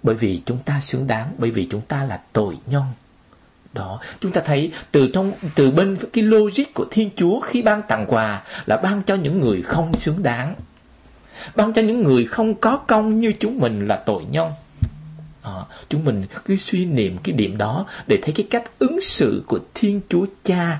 bởi 0.03 0.15
vì 0.15 0.41
chúng 0.45 0.57
ta 0.65 0.79
xứng 0.79 1.07
đáng, 1.07 1.31
bởi 1.37 1.51
vì 1.51 1.67
chúng 1.71 1.81
ta 1.81 2.03
là 2.03 2.21
tội 2.33 2.57
nhân. 2.65 2.83
Đó, 3.73 3.99
chúng 4.19 4.31
ta 4.31 4.41
thấy 4.45 4.71
từ 4.91 5.09
trong, 5.13 5.31
từ 5.55 5.71
bên 5.71 5.97
cái 6.13 6.23
logic 6.23 6.73
của 6.73 6.85
thiên 6.91 7.09
chúa 7.15 7.39
khi 7.39 7.61
ban 7.61 7.81
tặng 7.81 8.05
quà 8.07 8.43
là 8.65 8.77
ban 8.77 9.01
cho 9.03 9.15
những 9.15 9.39
người 9.39 9.61
không 9.61 9.93
xứng 9.93 10.23
đáng. 10.23 10.55
Ban 11.55 11.73
cho 11.73 11.81
những 11.81 12.03
người 12.03 12.25
không 12.25 12.55
có 12.55 12.77
công 12.77 13.19
như 13.19 13.33
chúng 13.39 13.59
mình 13.59 13.87
là 13.87 13.95
tội 14.05 14.25
nhân 14.31 14.51
à, 15.41 15.51
chúng 15.89 16.05
mình 16.05 16.23
cứ 16.45 16.55
suy 16.55 16.85
niệm 16.85 17.17
cái 17.23 17.35
điểm 17.35 17.57
đó 17.57 17.85
để 18.07 18.19
thấy 18.21 18.33
cái 18.35 18.47
cách 18.49 18.63
ứng 18.79 19.01
xử 19.01 19.43
của 19.47 19.59
thiên 19.73 20.01
chúa 20.09 20.25
cha 20.43 20.79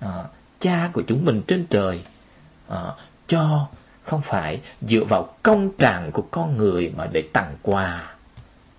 à, 0.00 0.24
cha 0.60 0.90
của 0.92 1.02
chúng 1.06 1.24
mình 1.24 1.42
trên 1.46 1.66
trời. 1.70 2.00
À, 2.68 2.80
cho 3.26 3.68
không 4.02 4.22
phải 4.22 4.60
dựa 4.80 5.04
vào 5.04 5.34
công 5.42 5.70
trạng 5.78 6.12
của 6.12 6.22
con 6.22 6.56
người 6.56 6.92
mà 6.96 7.06
để 7.12 7.22
tặng 7.32 7.56
quà. 7.62 8.14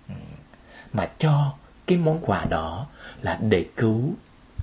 Ừ, 0.10 0.16
mà 0.94 1.10
cho 1.20 1.54
cái 1.88 1.98
món 1.98 2.20
quà 2.22 2.46
đó 2.50 2.88
là 3.22 3.40
để 3.42 3.66
cứu 3.76 4.14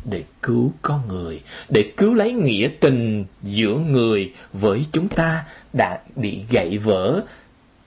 để 0.05 0.25
cứu 0.43 0.73
con 0.83 1.09
người 1.09 1.43
để 1.69 1.93
cứu 1.97 2.15
lấy 2.15 2.33
nghĩa 2.33 2.69
tình 2.81 3.25
giữa 3.43 3.77
người 3.77 4.33
với 4.53 4.87
chúng 4.93 5.09
ta 5.09 5.45
đã 5.73 6.01
bị 6.17 6.45
gãy 6.51 6.79
vỡ 6.79 7.21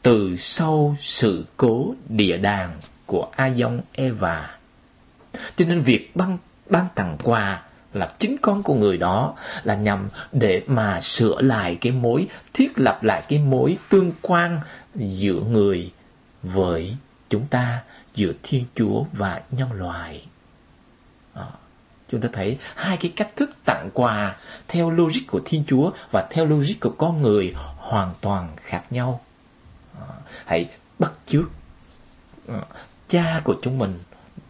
từ 0.01 0.35
sau 0.37 0.95
sự 1.01 1.45
cố 1.57 1.95
địa 2.09 2.37
đàng 2.37 2.71
của 3.05 3.27
a-dông 3.35 3.81
Eva. 3.91 4.57
Cho 5.55 5.65
nên 5.65 5.81
việc 5.81 6.15
ban 6.15 6.37
ban 6.69 6.85
tặng 6.95 7.17
quà 7.23 7.63
là 7.93 8.11
chính 8.19 8.35
con 8.41 8.63
của 8.63 8.75
người 8.75 8.97
đó 8.97 9.33
là 9.63 9.75
nhằm 9.75 10.07
để 10.31 10.63
mà 10.67 11.01
sửa 11.01 11.41
lại 11.41 11.77
cái 11.81 11.91
mối 11.91 12.27
thiết 12.53 12.79
lập 12.79 13.03
lại 13.03 13.23
cái 13.27 13.39
mối 13.39 13.77
tương 13.89 14.11
quan 14.21 14.59
giữa 14.95 15.39
người 15.39 15.91
với 16.43 16.95
chúng 17.29 17.47
ta 17.47 17.83
giữa 18.15 18.31
Thiên 18.43 18.65
Chúa 18.75 19.03
và 19.13 19.41
nhân 19.51 19.71
loại. 19.71 20.25
À, 21.33 21.45
chúng 22.09 22.21
ta 22.21 22.29
thấy 22.33 22.57
hai 22.75 22.97
cái 22.97 23.13
cách 23.15 23.35
thức 23.35 23.49
tặng 23.65 23.89
quà 23.93 24.35
theo 24.67 24.89
logic 24.89 25.27
của 25.27 25.41
Thiên 25.45 25.63
Chúa 25.67 25.91
và 26.11 26.27
theo 26.31 26.45
logic 26.45 26.79
của 26.79 26.93
con 26.97 27.21
người 27.21 27.53
hoàn 27.77 28.13
toàn 28.21 28.49
khác 28.55 28.83
nhau. 28.89 29.21
Hãy 30.47 30.69
bắt 30.99 31.11
chước. 31.25 31.45
Ờ, 32.47 32.61
cha 33.07 33.41
của 33.43 33.55
chúng 33.61 33.77
mình 33.77 33.99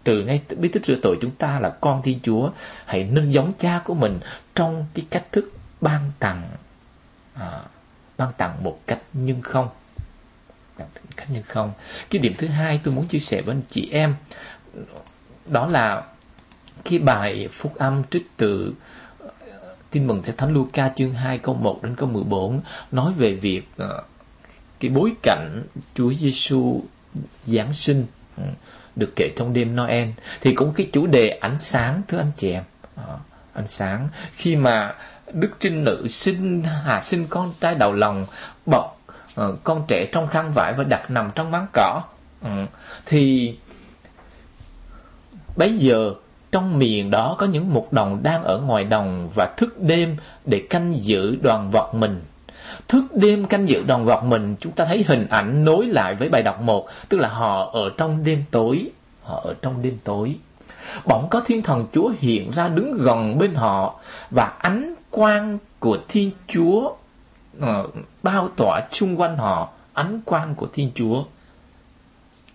từ 0.03 0.23
ngay 0.23 0.41
bí 0.57 0.69
tích 0.69 0.85
rửa 0.85 0.95
tội 1.01 1.17
chúng 1.21 1.31
ta 1.31 1.59
là 1.59 1.69
con 1.69 2.01
Thiên 2.01 2.19
Chúa 2.23 2.49
hãy 2.85 3.03
nên 3.03 3.31
giống 3.31 3.53
cha 3.59 3.81
của 3.85 3.93
mình 3.93 4.19
trong 4.55 4.85
cái 4.93 5.05
cách 5.09 5.25
thức 5.31 5.51
ban 5.81 6.11
tặng. 6.19 6.43
À, 7.33 7.61
ban 8.17 8.33
tặng 8.37 8.63
một 8.63 8.79
cách 8.87 8.99
nhưng 9.13 9.41
không. 9.41 9.69
Cách 11.15 11.27
nhưng 11.29 11.43
không. 11.43 11.71
Cái 12.09 12.19
điểm 12.19 12.33
thứ 12.37 12.47
hai 12.47 12.81
tôi 12.83 12.93
muốn 12.93 13.07
chia 13.07 13.19
sẻ 13.19 13.41
với 13.41 13.55
anh 13.55 13.61
chị 13.69 13.89
em 13.91 14.15
đó 15.45 15.67
là 15.67 16.03
cái 16.83 16.99
bài 16.99 17.47
phúc 17.51 17.75
âm 17.75 18.03
trích 18.09 18.27
từ 18.37 18.73
ờ, 19.19 19.29
tin 19.91 20.07
mừng 20.07 20.23
theo 20.23 20.35
Thánh 20.37 20.53
Luca 20.53 20.91
chương 20.95 21.13
2 21.13 21.37
câu 21.37 21.55
1 21.55 21.83
đến 21.83 21.95
câu 21.95 22.09
14 22.09 22.61
nói 22.91 23.13
về 23.13 23.33
việc 23.33 23.63
uh, 23.83 23.89
cái 24.79 24.91
bối 24.91 25.13
cảnh 25.23 25.63
Chúa 25.93 26.13
Giêsu 26.13 26.81
giáng 27.45 27.73
sinh 27.73 28.05
ừ, 28.37 28.43
được 28.95 29.13
kể 29.15 29.31
trong 29.35 29.53
đêm 29.53 29.75
Noel 29.75 30.09
thì 30.41 30.53
cũng 30.53 30.73
cái 30.73 30.89
chủ 30.93 31.07
đề 31.07 31.29
ánh 31.29 31.59
sáng 31.59 32.01
thưa 32.07 32.17
anh 32.17 32.31
chị 32.37 32.51
em. 32.51 32.63
À, 32.95 33.13
ánh 33.53 33.67
sáng. 33.67 34.09
Khi 34.35 34.55
mà 34.55 34.95
đức 35.33 35.49
trinh 35.59 35.83
nữ 35.83 36.07
sinh 36.07 36.63
hà 36.63 37.01
sinh 37.01 37.25
con 37.29 37.53
trai 37.59 37.75
đầu 37.75 37.93
lòng 37.93 38.25
bọc 38.65 39.01
uh, 39.41 39.63
con 39.63 39.83
trẻ 39.87 40.05
trong 40.11 40.27
khăn 40.27 40.51
vải 40.55 40.73
và 40.73 40.83
đặt 40.83 41.11
nằm 41.11 41.31
trong 41.35 41.51
máng 41.51 41.67
cỏ 41.73 42.01
ừ, 42.41 42.49
thì 43.05 43.53
bấy 45.57 45.77
giờ 45.77 46.13
trong 46.51 46.79
miền 46.79 47.11
đó 47.11 47.35
có 47.39 47.45
những 47.45 47.73
mục 47.73 47.93
đồng 47.93 48.23
đang 48.23 48.43
ở 48.43 48.59
ngoài 48.59 48.83
đồng 48.83 49.29
và 49.35 49.53
thức 49.57 49.81
đêm 49.81 50.17
để 50.45 50.63
canh 50.69 50.99
giữ 51.03 51.35
đoàn 51.41 51.71
vật 51.71 51.93
mình 51.93 52.21
thức 52.87 53.03
đêm 53.15 53.45
canh 53.45 53.69
giữ 53.69 53.83
đòn 53.83 54.05
vật 54.05 54.23
mình 54.23 54.55
chúng 54.59 54.71
ta 54.71 54.85
thấy 54.85 55.05
hình 55.07 55.27
ảnh 55.29 55.65
nối 55.65 55.85
lại 55.85 56.15
với 56.15 56.29
bài 56.29 56.41
đọc 56.41 56.61
một 56.61 56.87
tức 57.09 57.17
là 57.17 57.29
họ 57.29 57.69
ở 57.73 57.89
trong 57.97 58.23
đêm 58.23 58.43
tối 58.51 58.89
họ 59.27 59.41
ở 59.43 59.55
trong 59.61 59.81
đêm 59.81 59.97
tối. 60.03 60.35
Bỗng 61.05 61.27
có 61.29 61.41
thiên 61.45 61.61
thần 61.61 61.87
chúa 61.93 62.11
hiện 62.19 62.51
ra 62.51 62.67
đứng 62.67 62.97
gần 62.97 63.37
bên 63.37 63.55
họ 63.55 63.99
và 64.29 64.43
ánh 64.59 64.93
quang 65.09 65.57
của 65.79 65.97
thiên 66.07 66.31
chúa 66.47 66.95
uh, 67.57 67.65
bao 68.23 68.49
tỏa 68.57 68.81
chung 68.91 69.21
quanh 69.21 69.37
họ 69.37 69.69
ánh 69.93 70.21
quang 70.25 70.55
của 70.55 70.67
thiên 70.73 70.91
chúa. 70.95 71.23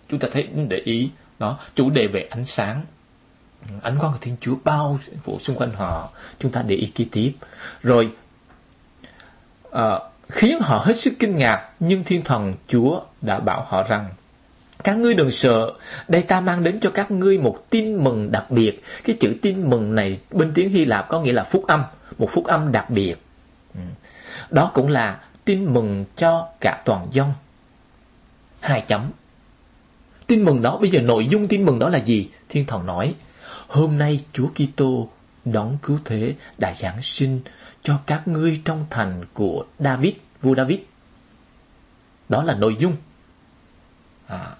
Chúng 0.09 0.21
ta 0.21 0.29
thấy 0.33 0.49
để 0.69 0.77
ý 0.77 1.11
đó 1.39 1.59
chủ 1.75 1.91
đề 1.91 2.07
về 2.07 2.29
ánh 2.31 2.45
sáng. 2.45 2.85
Ánh 3.83 3.99
quang 3.99 4.13
của 4.13 4.19
thiên 4.21 4.37
chúa 4.41 4.55
bao 4.65 4.99
phủ 5.25 5.39
xung 5.41 5.57
quanh 5.57 5.73
họ. 5.73 6.11
Chúng 6.39 6.53
ta 6.53 6.63
để 6.63 6.75
ý 6.75 6.87
kế 6.95 7.07
tiếp. 7.13 7.33
rồi 7.83 8.13
uh, 9.69 10.12
khiến 10.33 10.61
họ 10.61 10.79
hết 10.79 10.97
sức 10.97 11.13
kinh 11.19 11.37
ngạc 11.37 11.69
nhưng 11.81 12.05
thiên 12.05 12.25
thần 12.25 12.55
chúa 12.69 13.01
đã 13.21 13.41
bảo 13.41 13.67
họ 13.69 13.83
rằng 13.83 14.09
các 14.85 14.97
ngươi 14.99 15.15
đừng 15.15 15.31
sợ, 15.31 15.73
đây 16.09 16.23
ta 16.23 16.41
mang 16.41 16.63
đến 16.63 16.81
cho 16.81 16.91
các 16.91 17.11
ngươi 17.11 17.39
một 17.39 17.71
tin 17.71 18.05
mừng 18.05 18.33
đặc 18.33 18.51
biệt. 18.51 18.83
Cái 19.05 19.17
chữ 19.21 19.35
tin 19.43 19.71
mừng 19.71 19.95
này 19.95 20.21
bên 20.31 20.53
tiếng 20.55 20.71
Hy 20.71 20.85
Lạp 20.85 21.09
có 21.09 21.21
nghĩa 21.21 21.33
là 21.33 21.45
phúc 21.45 21.65
âm, 21.67 21.83
một 22.19 22.31
phúc 22.31 22.45
âm 22.45 22.73
đặc 22.73 22.91
biệt. 22.91 23.17
Ừ. 23.75 23.81
Đó 24.51 24.71
cũng 24.75 24.89
là 24.89 25.21
tin 25.45 25.75
mừng 25.75 26.05
cho 26.17 26.49
cả 26.61 26.83
toàn 26.85 27.09
dân. 27.13 27.33
Hai 28.61 28.81
chấm. 28.81 29.11
Tin 30.27 30.45
mừng 30.45 30.63
đó, 30.63 30.79
bây 30.81 30.91
giờ 30.91 31.01
nội 31.01 31.27
dung 31.27 31.49
tin 31.49 31.65
mừng 31.65 31.79
đó 31.79 31.89
là 31.89 31.99
gì? 31.99 32.29
Thiên 32.49 32.67
thần 32.67 32.87
nói, 32.87 33.15
hôm 33.69 33.99
nay 33.99 34.25
Chúa 34.33 34.47
Kitô 34.47 35.09
đón 35.45 35.79
cứu 35.83 35.99
thế 36.05 36.35
đã 36.59 36.73
giáng 36.73 37.03
sinh 37.03 37.41
cho 37.83 37.99
các 38.07 38.29
ngươi 38.29 38.61
trong 38.65 38.87
thành 38.91 39.25
của 39.35 39.65
David, 39.79 40.15
vua 40.43 40.55
David. 40.55 40.79
Đó 42.29 42.43
là 42.43 42.55
nội 42.55 42.77
dung. 42.79 42.97
À, 44.27 44.57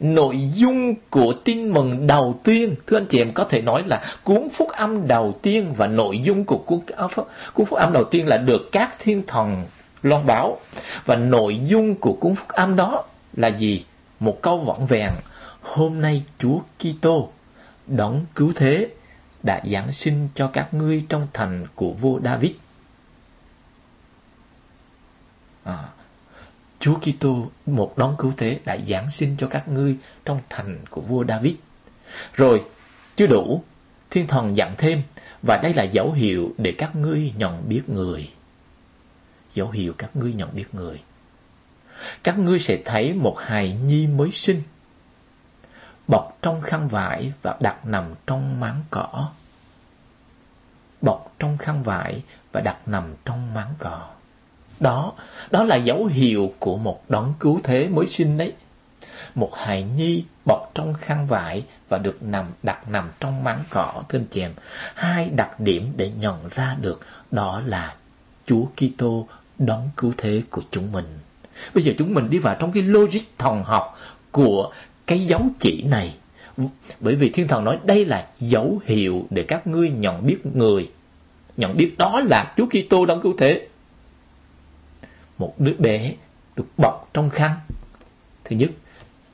nội 0.00 0.36
dung 0.54 0.94
của 1.10 1.32
tin 1.44 1.68
mừng 1.68 2.06
đầu 2.06 2.40
tiên 2.44 2.74
thưa 2.86 2.96
anh 2.96 3.06
chị 3.06 3.18
em 3.18 3.32
có 3.32 3.44
thể 3.44 3.62
nói 3.62 3.82
là 3.86 4.02
cuốn 4.24 4.48
phúc 4.52 4.68
âm 4.68 5.06
đầu 5.06 5.38
tiên 5.42 5.74
và 5.76 5.86
nội 5.86 6.20
dung 6.24 6.44
của 6.44 6.58
cuốn 6.58 6.78
cuốn 7.54 7.66
phúc 7.66 7.78
âm 7.78 7.92
đầu 7.92 8.04
tiên 8.04 8.28
là 8.28 8.36
được 8.36 8.68
các 8.72 8.96
thiên 8.98 9.22
thần 9.26 9.64
loan 10.02 10.26
báo 10.26 10.58
và 11.04 11.16
nội 11.16 11.60
dung 11.64 11.94
của 11.94 12.12
cuốn 12.12 12.34
phúc 12.34 12.48
âm 12.48 12.76
đó 12.76 13.04
là 13.36 13.48
gì 13.48 13.84
một 14.20 14.42
câu 14.42 14.58
võng 14.58 14.86
vẹn 14.86 15.12
hôm 15.62 16.00
nay 16.00 16.22
Chúa 16.38 16.58
Kitô 16.78 17.28
đón 17.86 18.20
cứu 18.34 18.52
thế 18.56 18.88
đã 19.44 19.62
giáng 19.64 19.92
sinh 19.92 20.28
cho 20.34 20.50
các 20.52 20.74
ngươi 20.74 21.04
trong 21.08 21.26
thành 21.32 21.66
của 21.74 21.92
vua 21.92 22.20
David 22.20 22.52
à, 25.64 25.88
Chúa 26.84 26.98
Kitô 26.98 27.50
một 27.66 27.98
đón 27.98 28.14
cứu 28.18 28.32
thế 28.36 28.60
đã 28.64 28.78
giáng 28.88 29.10
sinh 29.10 29.36
cho 29.38 29.46
các 29.46 29.68
ngươi 29.68 29.96
trong 30.24 30.40
thành 30.50 30.78
của 30.90 31.00
vua 31.00 31.24
David. 31.24 31.54
Rồi, 32.34 32.64
chưa 33.16 33.26
đủ, 33.26 33.64
thiên 34.10 34.26
thần 34.26 34.56
dặn 34.56 34.74
thêm, 34.78 35.02
và 35.42 35.56
đây 35.62 35.74
là 35.74 35.82
dấu 35.82 36.12
hiệu 36.12 36.54
để 36.58 36.72
các 36.78 36.96
ngươi 36.96 37.32
nhận 37.36 37.68
biết 37.68 37.82
người. 37.88 38.30
Dấu 39.54 39.70
hiệu 39.70 39.92
các 39.98 40.16
ngươi 40.16 40.32
nhận 40.32 40.54
biết 40.54 40.74
người. 40.74 41.02
Các 42.22 42.38
ngươi 42.38 42.58
sẽ 42.58 42.78
thấy 42.84 43.12
một 43.12 43.36
hài 43.38 43.72
nhi 43.72 44.06
mới 44.06 44.30
sinh, 44.30 44.62
bọc 46.08 46.38
trong 46.42 46.60
khăn 46.60 46.88
vải 46.88 47.32
và 47.42 47.56
đặt 47.60 47.86
nằm 47.86 48.04
trong 48.26 48.60
máng 48.60 48.80
cỏ. 48.90 49.28
Bọc 51.00 51.32
trong 51.38 51.58
khăn 51.58 51.82
vải 51.82 52.22
và 52.52 52.60
đặt 52.60 52.76
nằm 52.86 53.14
trong 53.24 53.54
máng 53.54 53.74
cỏ. 53.78 54.08
Đó, 54.80 55.12
đó 55.50 55.64
là 55.64 55.76
dấu 55.76 56.06
hiệu 56.06 56.52
của 56.58 56.76
một 56.76 57.02
đón 57.08 57.34
cứu 57.40 57.60
thế 57.64 57.88
mới 57.88 58.06
sinh 58.06 58.38
đấy. 58.38 58.52
Một 59.34 59.50
hài 59.54 59.82
nhi 59.82 60.24
bọc 60.46 60.70
trong 60.74 60.94
khăn 60.94 61.26
vải 61.26 61.64
và 61.88 61.98
được 61.98 62.22
nằm 62.22 62.46
đặt 62.62 62.88
nằm 62.88 63.10
trong 63.20 63.44
máng 63.44 63.64
cỏ 63.70 64.02
thưa 64.08 64.20
chèm. 64.30 64.52
Hai 64.94 65.28
đặc 65.28 65.60
điểm 65.60 65.92
để 65.96 66.10
nhận 66.10 66.48
ra 66.50 66.76
được 66.80 67.00
đó 67.30 67.60
là 67.66 67.94
Chúa 68.46 68.64
Kitô 68.76 69.26
đón 69.58 69.88
cứu 69.96 70.12
thế 70.16 70.42
của 70.50 70.62
chúng 70.70 70.92
mình. 70.92 71.18
Bây 71.74 71.84
giờ 71.84 71.92
chúng 71.98 72.14
mình 72.14 72.30
đi 72.30 72.38
vào 72.38 72.56
trong 72.58 72.72
cái 72.72 72.82
logic 72.82 73.20
thần 73.38 73.62
học 73.64 73.98
của 74.32 74.72
cái 75.06 75.26
dấu 75.26 75.42
chỉ 75.60 75.82
này. 75.82 76.14
Bởi 77.00 77.16
vì 77.16 77.30
thiên 77.30 77.48
thần 77.48 77.64
nói 77.64 77.78
đây 77.84 78.04
là 78.04 78.28
dấu 78.38 78.80
hiệu 78.84 79.26
để 79.30 79.44
các 79.48 79.66
ngươi 79.66 79.90
nhận 79.90 80.26
biết 80.26 80.46
người. 80.54 80.90
Nhận 81.56 81.76
biết 81.76 81.94
đó 81.98 82.20
là 82.20 82.54
Chúa 82.56 82.66
Kitô 82.66 83.06
đang 83.06 83.20
cứu 83.20 83.34
thế. 83.38 83.68
một 85.38 85.54
đứa 85.58 85.72
bé 85.78 86.12
được 86.56 86.66
bọc 86.76 87.10
trong 87.14 87.30
khăn. 87.30 87.56
Thứ 88.44 88.56
nhất. 88.56 88.70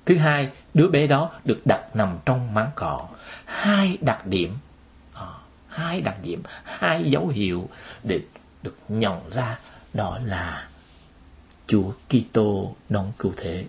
Thứ 0.07 0.17
hai, 0.17 0.49
đứa 0.75 0.89
bé 0.89 1.07
đó 1.07 1.31
được 1.45 1.61
đặt 1.65 1.97
nằm 1.97 2.19
trong 2.25 2.55
máng 2.55 2.71
cỏ. 2.75 3.09
Hai 3.45 3.99
đặc 4.01 4.27
điểm, 4.27 4.55
ờ, 5.13 5.35
hai 5.69 6.01
đặc 6.01 6.17
điểm, 6.23 6.43
hai 6.65 7.11
dấu 7.11 7.29
hiệu 7.29 7.69
để 8.03 8.21
được 8.63 8.77
nhận 8.89 9.31
ra 9.31 9.59
đó 9.95 10.19
là 10.25 10.69
Chúa 11.67 11.93
Kitô 12.09 12.75
đóng 12.89 13.13
cứu 13.19 13.33
thế. 13.37 13.65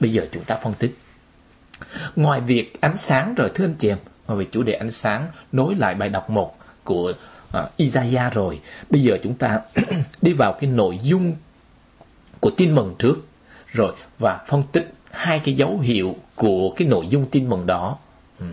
Bây 0.00 0.12
giờ 0.12 0.26
chúng 0.32 0.44
ta 0.44 0.56
phân 0.62 0.74
tích. 0.74 0.98
Ngoài 2.16 2.40
việc 2.40 2.80
ánh 2.80 2.96
sáng 2.96 3.34
rồi 3.34 3.50
thưa 3.54 3.64
anh 3.64 3.74
chị 3.78 3.88
em, 3.88 3.98
ngoài 4.26 4.38
việc 4.38 4.52
chủ 4.52 4.62
đề 4.62 4.72
ánh 4.72 4.90
sáng 4.90 5.26
nối 5.52 5.74
lại 5.74 5.94
bài 5.94 6.08
đọc 6.08 6.30
1 6.30 6.58
của 6.84 7.12
uh, 7.58 7.76
Isaiah 7.76 8.34
rồi, 8.34 8.60
bây 8.90 9.02
giờ 9.02 9.18
chúng 9.22 9.34
ta 9.34 9.60
đi 10.22 10.32
vào 10.32 10.56
cái 10.60 10.70
nội 10.70 10.98
dung 11.02 11.36
của 12.40 12.50
tin 12.50 12.74
mừng 12.74 12.94
trước 12.98 13.26
rồi 13.72 13.92
và 14.18 14.44
phân 14.46 14.62
tích 14.72 14.92
hai 15.10 15.38
cái 15.38 15.54
dấu 15.54 15.78
hiệu 15.78 16.16
của 16.34 16.70
cái 16.76 16.88
nội 16.88 17.06
dung 17.08 17.26
tin 17.26 17.48
mừng 17.48 17.66
đó. 17.66 17.98
Ừ. 18.38 18.46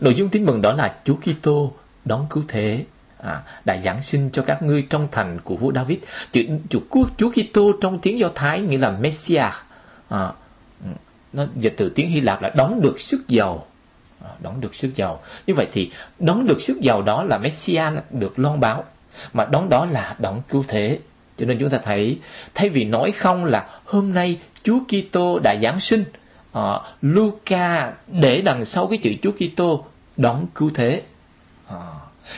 Nội 0.00 0.14
dung 0.14 0.28
tin 0.28 0.44
mừng 0.44 0.62
đó 0.62 0.72
là 0.72 0.94
Chúa 1.04 1.14
Kitô 1.14 1.72
đón 2.04 2.26
cứu 2.30 2.42
thế 2.48 2.84
à, 3.22 3.42
đã 3.64 3.78
giáng 3.84 4.02
sinh 4.02 4.30
cho 4.32 4.42
các 4.42 4.62
ngươi 4.62 4.86
trong 4.90 5.08
thành 5.12 5.40
của 5.44 5.56
vua 5.56 5.72
David. 5.72 5.98
Chữ 6.32 6.42
chữ 6.70 6.78
Quốc 6.90 7.08
Chúa 7.16 7.30
Kitô 7.30 7.72
trong 7.80 7.98
tiếng 7.98 8.18
Do 8.18 8.28
Thái 8.34 8.60
nghĩa 8.60 8.78
là 8.78 8.90
Messiah. 8.90 9.54
À, 10.08 10.32
nó 11.32 11.44
dịch 11.56 11.74
từ 11.76 11.88
tiếng 11.88 12.10
Hy 12.10 12.20
Lạp 12.20 12.42
là 12.42 12.52
đón 12.56 12.80
được 12.82 13.00
sức 13.00 13.28
giàu. 13.28 13.66
À, 14.24 14.30
đón 14.42 14.60
được 14.60 14.74
sức 14.74 14.96
giàu. 14.96 15.22
Như 15.46 15.54
vậy 15.54 15.66
thì 15.72 15.90
đón 16.18 16.46
được 16.46 16.60
sức 16.60 16.80
giàu 16.80 17.02
đó 17.02 17.22
là 17.22 17.38
Messiah 17.38 18.12
được 18.12 18.38
loan 18.38 18.60
báo, 18.60 18.84
mà 19.32 19.44
đón 19.44 19.68
đó 19.68 19.84
là 19.84 20.16
đón 20.18 20.42
cứu 20.48 20.64
thế. 20.68 20.98
Cho 21.38 21.46
nên 21.46 21.58
chúng 21.58 21.70
ta 21.70 21.78
thấy 21.84 22.18
thay 22.54 22.68
vì 22.68 22.84
nói 22.84 23.12
không 23.12 23.44
là 23.44 23.68
hôm 23.84 24.14
nay 24.14 24.38
Chúa 24.62 24.78
Kitô 24.88 25.38
đã 25.38 25.56
giáng 25.62 25.80
sinh, 25.80 26.04
uh, 26.58 26.62
Luca 27.00 27.92
để 28.06 28.40
đằng 28.40 28.64
sau 28.64 28.86
cái 28.86 28.98
chữ 28.98 29.14
Chúa 29.22 29.32
Kitô 29.32 29.84
đón 30.16 30.46
cứu 30.54 30.70
thế. 30.74 31.02
Uh, 31.74 31.76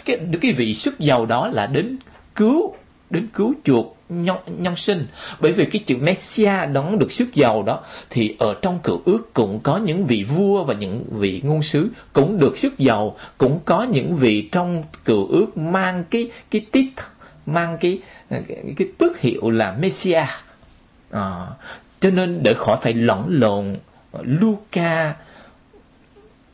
cái 0.05 0.19
cái 0.41 0.53
vị 0.53 0.75
sức 0.75 0.99
giàu 0.99 1.27
đó 1.27 1.49
là 1.49 1.67
đến 1.67 1.97
cứu 2.35 2.75
đến 3.11 3.29
cứu 3.35 3.55
chuộc 3.65 3.97
nhân, 4.13 4.37
nhân 4.47 4.77
sinh. 4.77 5.07
Bởi 5.41 5.53
vì 5.53 5.65
cái 5.65 5.83
chữ 5.87 5.97
Messia 5.97 6.67
đón 6.73 6.99
được 6.99 7.13
sức 7.13 7.35
giàu 7.35 7.63
đó 7.63 7.81
thì 8.11 8.37
ở 8.39 8.55
trong 8.63 8.79
cựu 8.79 9.01
ước 9.05 9.33
cũng 9.33 9.61
có 9.63 9.77
những 9.77 10.07
vị 10.07 10.25
vua 10.25 10.65
và 10.65 10.75
những 10.75 11.05
vị 11.11 11.41
ngôn 11.45 11.63
sứ 11.63 11.89
cũng 12.13 12.39
được 12.39 12.59
sức 12.59 12.79
giàu 12.79 13.17
cũng 13.39 13.61
có 13.65 13.83
những 13.83 14.17
vị 14.17 14.49
trong 14.53 14.85
cựu 15.05 15.27
ước 15.27 15.57
mang 15.57 16.05
cái 16.11 16.31
cái 16.51 16.67
tít 16.73 16.87
mang 17.47 17.79
cái 17.81 18.01
cái, 18.31 18.43
cái 18.77 18.89
tước 18.99 19.21
hiệu 19.21 19.51
là 19.51 19.73
Messia. 19.73 20.25
À, 21.11 21.47
cho 22.01 22.11
nên 22.11 22.43
để 22.43 22.55
khỏi 22.55 22.77
phải 22.83 22.95
lẫn 22.95 23.25
lộn 23.29 23.77
Luca 24.23 25.15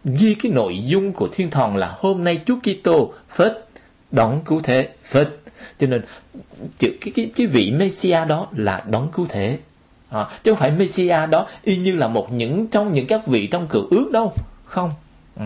ghi 0.04 0.34
cái 0.34 0.52
nội 0.52 0.78
dung 0.84 1.12
của 1.12 1.28
thiên 1.32 1.50
thần 1.50 1.76
là 1.76 1.96
hôm 1.98 2.24
nay 2.24 2.40
Chúa 2.46 2.56
Kitô 2.62 3.12
phết 3.36 3.52
đón 4.10 4.40
cứu 4.44 4.60
thế 4.64 4.88
phết 5.04 5.28
cho 5.78 5.86
nên 5.86 6.02
chữ 6.78 6.92
cái 7.00 7.12
cái 7.16 7.30
cái 7.36 7.46
vị 7.46 7.70
Messia 7.70 8.24
đó 8.24 8.48
là 8.56 8.84
đón 8.90 9.08
cứu 9.12 9.26
thế. 9.28 9.58
À, 10.10 10.26
chứ 10.44 10.50
không 10.50 10.58
phải 10.58 10.70
Messia 10.70 11.26
đó 11.26 11.46
y 11.62 11.76
như 11.76 11.92
là 11.92 12.08
một 12.08 12.32
những 12.32 12.66
trong 12.66 12.94
những 12.94 13.06
các 13.06 13.26
vị 13.26 13.46
trong 13.46 13.66
cựu 13.66 13.86
ước 13.90 14.10
đâu. 14.12 14.32
Không. 14.64 14.90
Ừ. 15.36 15.44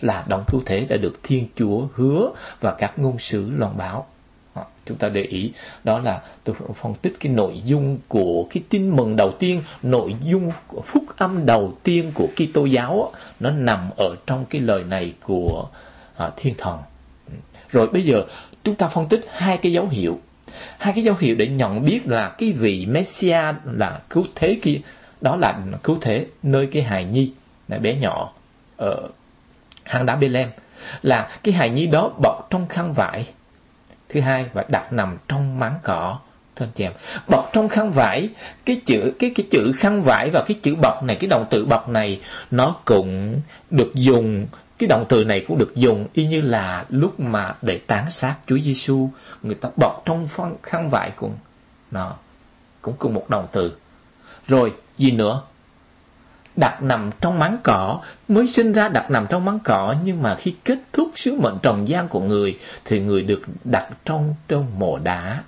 là 0.00 0.24
đón 0.28 0.44
cứu 0.46 0.62
thế 0.66 0.86
đã 0.88 0.96
được 0.96 1.20
Thiên 1.22 1.46
Chúa 1.56 1.86
hứa 1.94 2.30
và 2.60 2.74
các 2.78 2.98
ngôn 2.98 3.18
sứ 3.18 3.50
loan 3.50 3.76
báo. 3.76 4.06
À, 4.54 4.62
chúng 4.86 4.96
ta 4.96 5.08
để 5.08 5.22
ý 5.22 5.52
đó 5.84 5.98
là 5.98 6.22
tôi 6.44 6.56
phân 6.82 6.94
tích 6.94 7.16
cái 7.20 7.32
nội 7.32 7.62
dung 7.64 7.98
của 8.08 8.46
cái 8.50 8.62
tin 8.68 8.96
mừng 8.96 9.16
đầu 9.16 9.32
tiên 9.38 9.62
nội 9.82 10.16
dung 10.24 10.52
của 10.66 10.80
phúc 10.80 11.04
âm 11.16 11.46
đầu 11.46 11.78
tiên 11.82 12.12
của 12.14 12.28
Kitô 12.36 12.64
giáo 12.64 13.12
nó 13.40 13.50
nằm 13.50 13.78
ở 13.96 14.16
trong 14.26 14.44
cái 14.50 14.60
lời 14.60 14.84
này 14.84 15.14
của 15.22 15.68
à, 16.16 16.30
thiên 16.36 16.54
thần. 16.58 16.78
Ừ. 17.26 17.34
Rồi 17.70 17.86
bây 17.86 18.02
giờ 18.02 18.24
chúng 18.68 18.76
ta 18.76 18.88
phân 18.88 19.08
tích 19.08 19.20
hai 19.30 19.56
cái 19.56 19.72
dấu 19.72 19.88
hiệu. 19.88 20.20
Hai 20.78 20.92
cái 20.94 21.04
dấu 21.04 21.14
hiệu 21.20 21.34
để 21.34 21.46
nhận 21.46 21.84
biết 21.84 22.00
là 22.06 22.28
cái 22.38 22.52
vị 22.52 22.86
Messiah 22.86 23.56
là 23.64 24.00
cứu 24.10 24.24
thế 24.34 24.58
kia, 24.62 24.80
đó 25.20 25.36
là 25.36 25.58
cứu 25.82 25.98
thế 26.00 26.26
nơi 26.42 26.68
cái 26.72 26.82
hài 26.82 27.04
nhi, 27.04 27.32
là 27.68 27.78
bé 27.78 27.94
nhỏ 27.94 28.32
ở 28.76 29.08
hang 29.84 30.06
đá 30.06 30.16
Bethlehem. 30.16 30.48
Là 31.02 31.28
cái 31.42 31.54
hài 31.54 31.70
nhi 31.70 31.86
đó 31.86 32.10
bọc 32.22 32.46
trong 32.50 32.66
khăn 32.66 32.92
vải, 32.92 33.26
thứ 34.08 34.20
hai, 34.20 34.46
và 34.52 34.64
đặt 34.68 34.92
nằm 34.92 35.16
trong 35.28 35.58
máng 35.58 35.74
cỏ, 35.82 36.18
thưa 36.56 36.64
anh 36.66 36.72
chị 36.74 36.84
em. 36.84 36.92
Bọc 37.28 37.50
trong 37.52 37.68
khăn 37.68 37.92
vải, 37.92 38.28
cái 38.64 38.80
chữ, 38.86 39.12
cái 39.18 39.30
cái 39.34 39.46
chữ 39.50 39.72
khăn 39.76 40.02
vải 40.02 40.30
và 40.32 40.44
cái 40.48 40.58
chữ 40.62 40.74
bọc 40.82 41.02
này, 41.02 41.16
cái 41.20 41.28
động 41.28 41.46
từ 41.50 41.64
bọc 41.64 41.88
này, 41.88 42.20
nó 42.50 42.76
cũng 42.84 43.40
được 43.70 43.90
dùng 43.94 44.46
cái 44.78 44.88
động 44.88 45.06
từ 45.08 45.24
này 45.24 45.44
cũng 45.48 45.58
được 45.58 45.74
dùng 45.74 46.06
y 46.12 46.26
như 46.26 46.40
là 46.40 46.84
lúc 46.88 47.20
mà 47.20 47.54
để 47.62 47.78
tán 47.78 48.10
xác 48.10 48.36
Chúa 48.46 48.58
Giêsu 48.58 49.10
người 49.42 49.54
ta 49.54 49.68
bọc 49.76 50.02
trong 50.04 50.28
phong 50.30 50.56
khăn 50.62 50.90
vải 50.90 51.10
cũng 51.16 51.34
nó 51.90 52.14
cũng 52.82 52.94
cùng 52.98 53.14
một 53.14 53.30
động 53.30 53.46
từ 53.52 53.72
rồi 54.48 54.74
gì 54.98 55.10
nữa 55.10 55.42
đặt 56.58 56.82
nằm 56.82 57.10
trong 57.20 57.38
máng 57.38 57.58
cỏ, 57.62 58.00
mới 58.28 58.48
sinh 58.48 58.72
ra 58.72 58.88
đặt 58.88 59.10
nằm 59.10 59.26
trong 59.26 59.44
máng 59.44 59.58
cỏ, 59.64 59.94
nhưng 60.04 60.22
mà 60.22 60.34
khi 60.34 60.54
kết 60.64 60.78
thúc 60.92 61.10
sứ 61.14 61.34
mệnh 61.40 61.58
trần 61.62 61.88
gian 61.88 62.08
của 62.08 62.20
người, 62.20 62.58
thì 62.84 63.00
người 63.00 63.22
được 63.22 63.42
đặt 63.64 63.88
trong 64.04 64.34
trong 64.48 64.78
mộ 64.78 64.98
đá. 64.98 65.42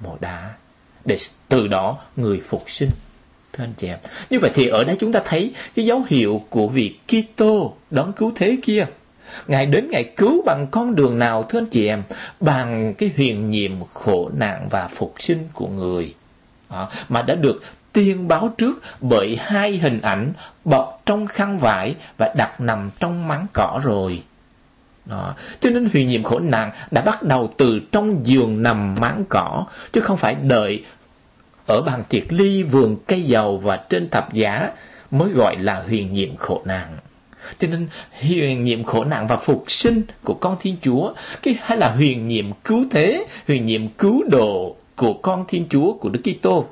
Mộ 0.00 0.16
đá. 0.20 0.54
Để 1.04 1.16
từ 1.48 1.66
đó 1.66 1.98
người 2.16 2.42
phục 2.48 2.64
sinh. 2.66 2.90
Thưa 3.56 3.64
anh 3.64 3.72
chị 3.76 3.88
em. 3.88 3.98
Như 4.30 4.38
vậy 4.38 4.50
thì 4.54 4.68
ở 4.68 4.84
đây 4.84 4.96
chúng 5.00 5.12
ta 5.12 5.20
thấy 5.24 5.52
cái 5.76 5.86
dấu 5.86 6.02
hiệu 6.08 6.42
của 6.50 6.68
việc 6.68 6.98
Kitô 7.06 7.74
đón 7.90 8.12
cứu 8.12 8.32
thế 8.34 8.58
kia. 8.62 8.86
Ngài 9.46 9.66
đến 9.66 9.88
Ngài 9.90 10.04
cứu 10.04 10.42
bằng 10.46 10.66
con 10.70 10.94
đường 10.94 11.18
nào 11.18 11.42
thưa 11.42 11.58
anh 11.58 11.66
chị 11.66 11.86
em? 11.86 12.02
Bằng 12.40 12.94
cái 12.94 13.10
huyền 13.16 13.50
nhiệm 13.50 13.72
khổ 13.94 14.30
nạn 14.34 14.68
và 14.70 14.88
phục 14.88 15.14
sinh 15.18 15.48
của 15.52 15.68
người. 15.68 16.14
À, 16.68 16.86
mà 17.08 17.22
đã 17.22 17.34
được 17.34 17.62
tiên 17.92 18.28
báo 18.28 18.54
trước 18.58 18.82
bởi 19.00 19.36
hai 19.40 19.76
hình 19.76 20.00
ảnh 20.00 20.32
bọc 20.64 21.02
trong 21.06 21.26
khăn 21.26 21.58
vải 21.58 21.94
và 22.18 22.34
đặt 22.36 22.60
nằm 22.60 22.90
trong 23.00 23.28
máng 23.28 23.46
cỏ 23.52 23.80
rồi. 23.84 24.22
Đó. 25.06 25.34
Cho 25.60 25.70
nên 25.70 25.88
huyền 25.92 26.08
nhiệm 26.08 26.22
khổ 26.22 26.38
nạn 26.38 26.70
đã 26.90 27.00
bắt 27.00 27.22
đầu 27.22 27.54
từ 27.56 27.80
trong 27.92 28.26
giường 28.26 28.62
nằm 28.62 28.94
máng 29.00 29.24
cỏ, 29.28 29.64
chứ 29.92 30.00
không 30.00 30.16
phải 30.16 30.34
đợi 30.34 30.84
ở 31.66 31.82
bàn 31.82 32.02
tiệc 32.08 32.32
ly 32.32 32.62
vườn 32.62 32.96
cây 33.06 33.22
dầu 33.22 33.58
và 33.58 33.76
trên 33.76 34.08
thập 34.08 34.32
giá 34.32 34.70
mới 35.10 35.30
gọi 35.30 35.56
là 35.56 35.82
huyền 35.88 36.14
nhiệm 36.14 36.36
khổ 36.36 36.62
nạn. 36.64 36.96
Cho 37.58 37.68
nên 37.68 37.88
huyền 38.20 38.64
nhiệm 38.64 38.84
khổ 38.84 39.04
nạn 39.04 39.26
và 39.26 39.36
phục 39.36 39.64
sinh 39.68 40.02
của 40.24 40.34
con 40.34 40.56
Thiên 40.60 40.76
Chúa, 40.82 41.12
cái 41.42 41.56
hay 41.60 41.78
là 41.78 41.90
huyền 41.90 42.28
nhiệm 42.28 42.52
cứu 42.64 42.84
thế, 42.90 43.26
huyền 43.46 43.66
nhiệm 43.66 43.88
cứu 43.88 44.22
độ 44.30 44.76
của 44.96 45.12
con 45.12 45.44
Thiên 45.48 45.66
Chúa 45.70 45.92
của 45.92 46.08
Đức 46.08 46.20
Kitô 46.24 46.66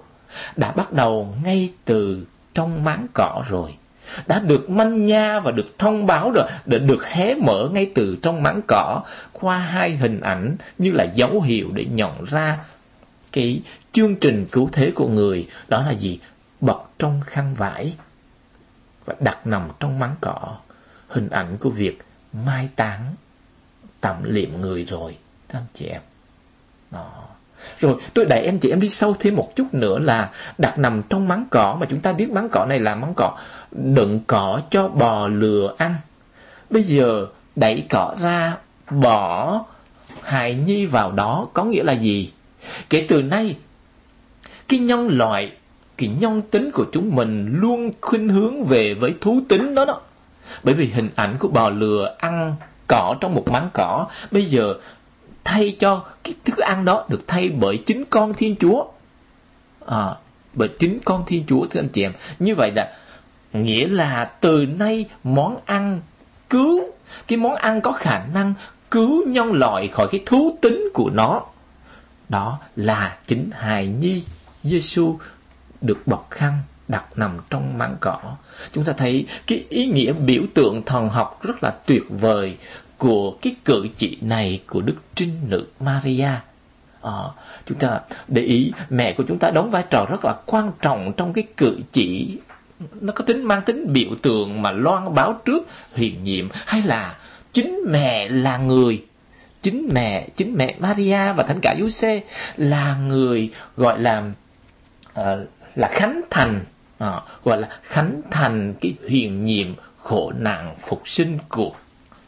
đã 0.56 0.72
bắt 0.72 0.92
đầu 0.92 1.34
ngay 1.44 1.70
từ 1.84 2.26
trong 2.54 2.84
máng 2.84 3.06
cỏ 3.14 3.44
rồi 3.48 3.70
đã 4.26 4.38
được 4.38 4.70
manh 4.70 5.06
nha 5.06 5.40
và 5.40 5.50
được 5.50 5.78
thông 5.78 6.06
báo 6.06 6.30
rồi 6.30 6.44
đã 6.66 6.78
được 6.78 7.06
hé 7.06 7.34
mở 7.34 7.68
ngay 7.72 7.90
từ 7.94 8.16
trong 8.22 8.42
máng 8.42 8.60
cỏ 8.66 9.02
qua 9.32 9.58
hai 9.58 9.96
hình 9.96 10.20
ảnh 10.20 10.56
như 10.78 10.90
là 10.92 11.04
dấu 11.14 11.40
hiệu 11.40 11.70
để 11.72 11.84
nhận 11.84 12.24
ra 12.24 12.58
cái 13.34 13.62
chương 13.92 14.16
trình 14.16 14.46
cứu 14.52 14.68
thế 14.72 14.92
của 14.94 15.08
người, 15.08 15.48
đó 15.68 15.82
là 15.82 15.90
gì 15.92 16.18
bọc 16.60 16.94
trong 16.98 17.20
khăn 17.26 17.54
vải 17.54 17.94
và 19.04 19.14
đặt 19.20 19.46
nằm 19.46 19.68
trong 19.80 19.98
máng 19.98 20.14
cỏ 20.20 20.56
hình 21.08 21.30
ảnh 21.30 21.56
của 21.60 21.70
việc 21.70 21.98
mai 22.32 22.68
táng, 22.76 23.14
tạm 24.00 24.16
liệm 24.24 24.60
người 24.60 24.84
rồi 24.84 25.16
các 25.48 25.58
anh 25.58 25.66
chị 25.74 25.86
em 25.86 26.02
đó 26.90 27.10
rồi, 27.80 27.96
tôi 28.14 28.24
đẩy 28.24 28.40
em 28.40 28.58
chị 28.58 28.70
em 28.70 28.80
đi 28.80 28.88
sâu 28.88 29.14
thêm 29.20 29.36
một 29.36 29.56
chút 29.56 29.74
nữa 29.74 29.98
là 29.98 30.30
đặt 30.58 30.78
nằm 30.78 31.02
trong 31.08 31.28
máng 31.28 31.46
cỏ, 31.50 31.76
mà 31.80 31.86
chúng 31.90 32.00
ta 32.00 32.12
biết 32.12 32.30
máng 32.30 32.48
cỏ 32.52 32.66
này 32.68 32.80
là 32.80 32.94
máng 32.94 33.12
cỏ 33.16 33.38
đựng 33.70 34.20
cỏ 34.26 34.60
cho 34.70 34.88
bò 34.88 35.26
lừa 35.26 35.74
ăn. 35.78 35.94
Bây 36.70 36.82
giờ 36.82 37.26
đẩy 37.56 37.86
cỏ 37.90 38.16
ra, 38.20 38.56
bỏ 38.90 39.64
hài 40.22 40.54
nhi 40.54 40.86
vào 40.86 41.12
đó, 41.12 41.48
có 41.52 41.64
nghĩa 41.64 41.82
là 41.82 41.92
gì? 41.92 42.32
Kể 42.90 43.06
từ 43.08 43.22
nay 43.22 43.56
cái 44.68 44.78
nhân 44.78 45.08
loại 45.08 45.52
cái 45.96 46.10
nhân 46.20 46.42
tính 46.42 46.70
của 46.72 46.86
chúng 46.92 47.16
mình 47.16 47.58
luôn 47.60 47.90
khuynh 48.00 48.28
hướng 48.28 48.64
về 48.64 48.94
với 48.94 49.14
thú 49.20 49.40
tính 49.48 49.74
đó 49.74 49.84
đó. 49.84 50.00
Bởi 50.62 50.74
vì 50.74 50.86
hình 50.86 51.10
ảnh 51.16 51.36
của 51.38 51.48
bò 51.48 51.68
lừa 51.68 52.14
ăn 52.18 52.54
cỏ 52.86 53.16
trong 53.20 53.34
một 53.34 53.48
máng 53.48 53.68
cỏ 53.72 54.06
bây 54.30 54.44
giờ 54.44 54.74
thay 55.44 55.76
cho 55.78 56.04
cái 56.24 56.34
thức 56.44 56.58
ăn 56.58 56.84
đó 56.84 57.04
được 57.08 57.24
thay 57.26 57.48
bởi 57.48 57.76
chính 57.86 58.04
con 58.10 58.34
Thiên 58.34 58.56
Chúa. 58.60 58.84
À, 59.86 60.14
bởi 60.52 60.68
chính 60.68 60.98
con 61.04 61.24
Thiên 61.26 61.44
Chúa 61.46 61.64
thưa 61.66 61.80
anh 61.80 61.88
chị 61.88 62.02
em. 62.02 62.12
Như 62.38 62.54
vậy 62.54 62.72
là 62.74 62.92
nghĩa 63.52 63.88
là 63.88 64.24
từ 64.40 64.64
nay 64.78 65.06
món 65.24 65.56
ăn 65.66 66.00
cứu 66.50 66.80
cái 67.26 67.38
món 67.38 67.54
ăn 67.54 67.80
có 67.80 67.92
khả 67.92 68.24
năng 68.34 68.54
cứu 68.90 69.26
nhân 69.26 69.52
loại 69.52 69.88
khỏi 69.88 70.08
cái 70.10 70.22
thú 70.26 70.58
tính 70.60 70.88
của 70.94 71.10
nó 71.10 71.42
đó 72.28 72.58
là 72.76 73.16
chính 73.26 73.50
hài 73.52 73.86
nhi 73.86 74.22
Giêsu 74.62 75.18
được 75.80 76.06
bọc 76.06 76.26
khăn 76.30 76.58
đặt 76.88 77.04
nằm 77.16 77.38
trong 77.50 77.78
mảng 77.78 77.96
cỏ. 78.00 78.20
Chúng 78.72 78.84
ta 78.84 78.92
thấy 78.92 79.26
cái 79.46 79.64
ý 79.68 79.86
nghĩa 79.86 80.12
biểu 80.12 80.42
tượng 80.54 80.82
thần 80.86 81.08
học 81.08 81.40
rất 81.42 81.62
là 81.62 81.70
tuyệt 81.86 82.02
vời 82.08 82.56
của 82.98 83.36
cái 83.42 83.54
cử 83.64 83.88
chỉ 83.96 84.18
này 84.20 84.62
của 84.66 84.80
Đức 84.80 84.96
Trinh 85.14 85.40
Nữ 85.48 85.66
Maria. 85.80 86.30
À, 87.02 87.22
chúng 87.66 87.78
ta 87.78 88.00
để 88.28 88.42
ý 88.42 88.72
mẹ 88.90 89.12
của 89.12 89.24
chúng 89.28 89.38
ta 89.38 89.50
đóng 89.50 89.70
vai 89.70 89.84
trò 89.90 90.06
rất 90.10 90.24
là 90.24 90.34
quan 90.46 90.72
trọng 90.82 91.12
trong 91.16 91.32
cái 91.32 91.44
cử 91.56 91.78
chỉ 91.92 92.38
nó 93.00 93.12
có 93.12 93.24
tính 93.24 93.44
mang 93.44 93.62
tính 93.62 93.92
biểu 93.92 94.10
tượng 94.22 94.62
mà 94.62 94.70
loan 94.70 95.14
báo 95.14 95.40
trước 95.44 95.66
huyền 95.96 96.24
nhiệm 96.24 96.48
hay 96.52 96.82
là 96.82 97.16
chính 97.52 97.78
mẹ 97.90 98.28
là 98.28 98.58
người 98.58 99.04
chính 99.64 99.88
mẹ 99.92 100.28
chính 100.36 100.54
mẹ 100.56 100.76
Maria 100.78 101.32
và 101.32 101.44
thánh 101.48 101.60
cả 101.62 101.74
Giuse 101.80 102.20
là 102.56 102.96
người 102.96 103.52
gọi 103.76 104.00
là 104.00 104.30
uh, 105.20 105.26
là 105.74 105.88
khánh 105.92 106.20
thành 106.30 106.60
uh, 107.04 107.44
gọi 107.44 107.60
là 107.60 107.68
khánh 107.82 108.20
thành 108.30 108.74
cái 108.80 108.94
huyền 109.08 109.44
nhiệm 109.44 109.74
khổ 109.98 110.32
nạn 110.38 110.74
phục 110.80 111.08
sinh 111.08 111.38
của 111.48 111.72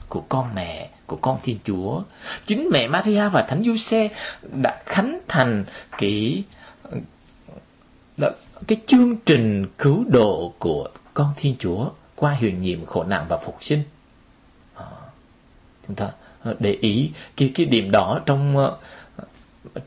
của 0.09 0.21
con 0.29 0.55
mẹ 0.55 0.91
của 1.07 1.17
con 1.17 1.39
Thiên 1.43 1.59
Chúa. 1.65 2.03
Chính 2.47 2.69
mẹ 2.73 2.89
Maria 2.89 3.29
và 3.29 3.43
thánh 3.43 3.65
Giuse 3.65 4.09
đã 4.43 4.83
khánh 4.87 5.19
thành 5.29 5.65
cái 5.99 6.45
ờ, 8.19 8.33
cái 8.67 8.79
chương 8.87 9.17
trình 9.17 9.67
cứu 9.79 10.05
độ 10.09 10.53
của 10.59 10.89
con 11.15 11.33
Thiên 11.37 11.55
Chúa 11.59 11.91
qua 12.15 12.37
huyền 12.41 12.63
nhiệm 12.63 12.87
khổ 12.87 13.05
nạn 13.05 13.27
và 13.29 13.37
phục 13.37 13.57
sinh. 13.61 13.83
Chúng 15.87 15.97
ta 15.97 16.11
để 16.59 16.73
ý 16.81 17.11
cái 17.37 17.53
cái 17.55 17.67
điểm 17.67 17.91
đó 17.91 18.21
trong 18.27 18.57
ờ, 18.57 18.77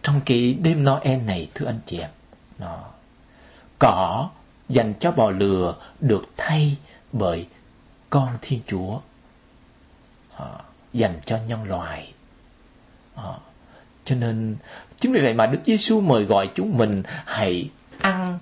trong 0.04 0.22
cái 0.26 0.58
đêm 0.62 0.86
Noel 0.86 1.22
này 1.22 1.50
thưa 1.56 1.66
anh 1.66 1.80
chị 1.86 2.00
em 2.00 2.10
nó 2.60 2.78
cỏ 3.80 4.30
dành 4.70 4.94
cho 5.00 5.12
bò 5.12 5.30
lừa 5.30 5.76
được 6.00 6.24
thay 6.38 6.78
bởi 7.12 7.46
con 8.10 8.30
Thiên 8.42 8.60
Chúa 8.68 9.00
à, 10.38 10.46
dành 10.94 11.20
cho 11.26 11.38
nhân 11.48 11.64
loại 11.64 12.14
à, 13.16 13.24
ờ. 13.24 13.36
cho 14.06 14.16
nên 14.16 14.56
chính 14.98 15.12
vì 15.12 15.22
vậy 15.22 15.34
mà 15.34 15.48
Đức 15.48 15.60
Giêsu 15.66 16.02
mời 16.02 16.24
gọi 16.24 16.50
chúng 16.56 16.78
mình 16.78 17.04
hãy 17.26 17.70
ăn 18.02 18.40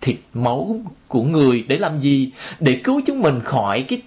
thịt 0.00 0.16
máu 0.34 0.76
của 1.08 1.22
người 1.22 1.64
để 1.68 1.76
làm 1.76 2.00
gì? 2.00 2.30
Để 2.60 2.80
cứu 2.84 3.00
chúng 3.06 3.22
mình 3.22 3.40
khỏi 3.44 3.84
cái 3.88 4.02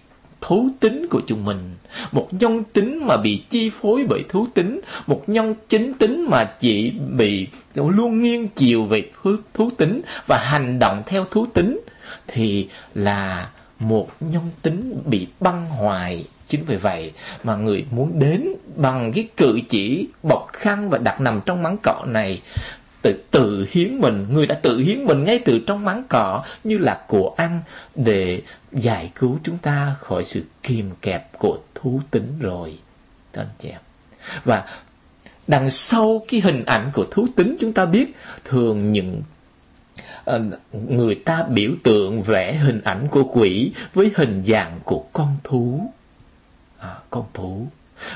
thú 0.48 0.70
tính 0.80 1.08
của 1.10 1.22
chúng 1.28 1.46
mình. 1.46 1.76
Một 2.12 2.28
nhân 2.32 2.64
tính 2.74 3.08
mà 3.08 3.18
bị 3.18 3.42
chi 3.50 3.72
phối 3.82 4.06
bởi 4.10 4.24
thú 4.30 4.48
tính 4.54 4.82
một 5.08 5.24
nhân 5.28 5.56
chính 5.70 5.94
tính 5.94 6.26
mà 6.30 6.44
chỉ 6.60 6.92
bị 7.18 7.48
luôn 7.76 8.22
nghiêng 8.22 8.48
chiều 8.48 8.86
về 8.86 9.10
thú, 9.24 9.36
thú 9.54 9.70
tính 9.78 10.02
và 10.28 10.38
hành 10.38 10.80
động 10.80 11.04
theo 11.06 11.26
thú 11.32 11.46
tính 11.54 11.80
thì 12.28 12.68
là 12.96 13.50
một 13.80 14.10
nhân 14.20 14.44
tính 14.62 15.02
bị 15.06 15.28
băng 15.40 15.66
hoại. 15.66 16.26
Chính 16.48 16.64
vì 16.66 16.76
vậy 16.76 17.12
mà 17.44 17.56
người 17.56 17.86
muốn 17.92 18.20
đến 18.20 18.48
bằng 18.76 19.12
cái 19.16 19.28
cử 19.38 19.60
chỉ 19.70 20.08
bọc 20.24 20.50
khăn 20.54 20.90
và 20.90 20.98
đặt 20.98 21.22
nằm 21.22 21.42
trong 21.46 21.64
mắng 21.64 21.78
cọ 21.84 22.06
này 22.08 22.42
tự 23.06 23.24
tự 23.32 23.68
hiến 23.72 24.00
mình. 24.00 24.28
Người 24.30 24.48
đã 24.48 24.56
tự 24.56 24.78
hiến 24.78 25.06
mình 25.06 25.24
ngay 25.24 25.40
từ 25.46 25.60
trong 25.68 25.86
máng 25.86 26.04
cỏ 26.10 26.44
như 26.64 26.78
là 26.78 27.04
của 27.08 27.34
ăn 27.38 27.62
để 27.96 28.42
giải 28.72 29.12
cứu 29.16 29.40
chúng 29.44 29.58
ta 29.58 29.96
khỏi 30.00 30.24
sự 30.24 30.44
kìm 30.64 30.90
kẹp 31.02 31.40
của 31.40 31.58
thú 31.76 32.02
tính 32.12 32.40
rồi 32.40 32.78
thưa 33.34 33.42
anh 33.42 33.48
chị 33.60 33.70
em. 33.70 33.80
Và 34.44 34.66
đằng 35.48 35.70
sau 35.70 36.26
cái 36.28 36.42
hình 36.42 36.66
ảnh 36.66 36.90
của 36.94 37.06
thú 37.12 37.28
tính 37.36 37.56
chúng 37.60 37.74
ta 37.74 37.86
biết 37.86 38.16
thường 38.44 38.92
những 38.92 39.22
ờ, 40.26 40.42
người 40.72 41.16
ta 41.16 41.44
biểu 41.44 41.72
tượng 41.84 42.22
vẽ 42.22 42.54
hình 42.54 42.82
ảnh 42.82 43.08
của 43.12 43.24
quỷ 43.24 43.72
với 43.94 44.12
hình 44.16 44.44
dạng 44.46 44.80
của 44.84 45.06
con 45.14 45.38
thú. 45.44 45.92
À, 46.80 46.96
con 47.10 47.26
thú 47.34 47.68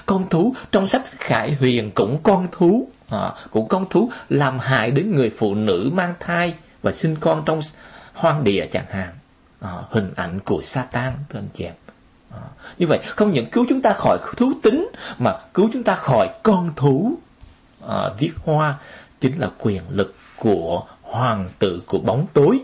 con 0.06 0.30
thú 0.30 0.56
trong 0.72 0.88
sách 0.88 1.02
khải 1.06 1.54
huyền 1.54 1.92
cũng 1.96 2.18
con 2.24 2.48
thú. 2.52 2.90
À, 3.10 3.34
cũng 3.52 3.68
con 3.68 3.86
thú 3.90 4.12
làm 4.30 4.60
hại 4.60 4.92
đến 4.92 5.16
người 5.16 5.32
phụ 5.38 5.56
nữ 5.56 5.90
mang 5.94 6.14
thai 6.20 6.54
và 6.82 6.92
sinh 6.92 7.16
con 7.20 7.44
trong 7.46 7.60
hoang 8.14 8.44
địa 8.44 8.68
chẳng 8.72 8.86
hạn. 8.90 9.10
À, 9.62 9.74
hình 9.90 10.12
ảnh 10.16 10.40
của 10.40 10.62
Satan 10.62 11.14
thưa 11.30 11.40
anh 11.40 11.48
chị 11.54 11.64
em. 11.64 11.74
À, 12.32 12.42
như 12.78 12.88
vậy 12.88 13.00
không 13.16 13.34
những 13.34 13.50
cứu 13.52 13.66
chúng 13.70 13.82
ta 13.82 13.94
khỏi 13.94 14.18
thú 14.38 14.52
tính 14.64 14.88
mà 15.18 15.38
cứu 15.54 15.70
chúng 15.74 15.84
ta 15.84 15.96
khỏi 15.96 16.30
con 16.44 16.72
thú. 16.76 17.18
À, 17.88 18.10
viết 18.20 18.32
hoa 18.46 18.76
chính 19.22 19.40
là 19.40 19.50
quyền 19.60 19.84
lực 19.90 20.16
của 20.36 20.84
hoàng 21.02 21.50
tử 21.60 21.82
của 21.88 22.00
bóng 22.00 22.28
tối. 22.34 22.60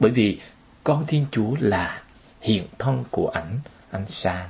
Bởi 0.00 0.10
vì 0.10 0.40
con 0.84 1.06
thiên 1.06 1.26
chúa 1.32 1.54
là 1.58 2.02
hiện 2.40 2.66
thân 2.78 3.04
của 3.10 3.28
ảnh 3.28 3.58
ánh 3.90 4.06
sáng. 4.06 4.48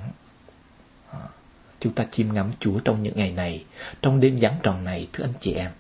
Chúng 1.87 1.95
ta 1.95 2.05
chiêm 2.11 2.33
ngắm 2.33 2.53
Chúa 2.61 2.79
trong 2.79 3.03
những 3.03 3.17
ngày 3.17 3.33
này, 3.33 3.65
trong 4.03 4.21
đêm 4.21 4.39
giáng 4.39 4.55
tròn 4.63 4.85
này, 4.85 5.09
thưa 5.13 5.25
anh 5.25 5.33
chị 5.41 5.53
em. 5.53 5.71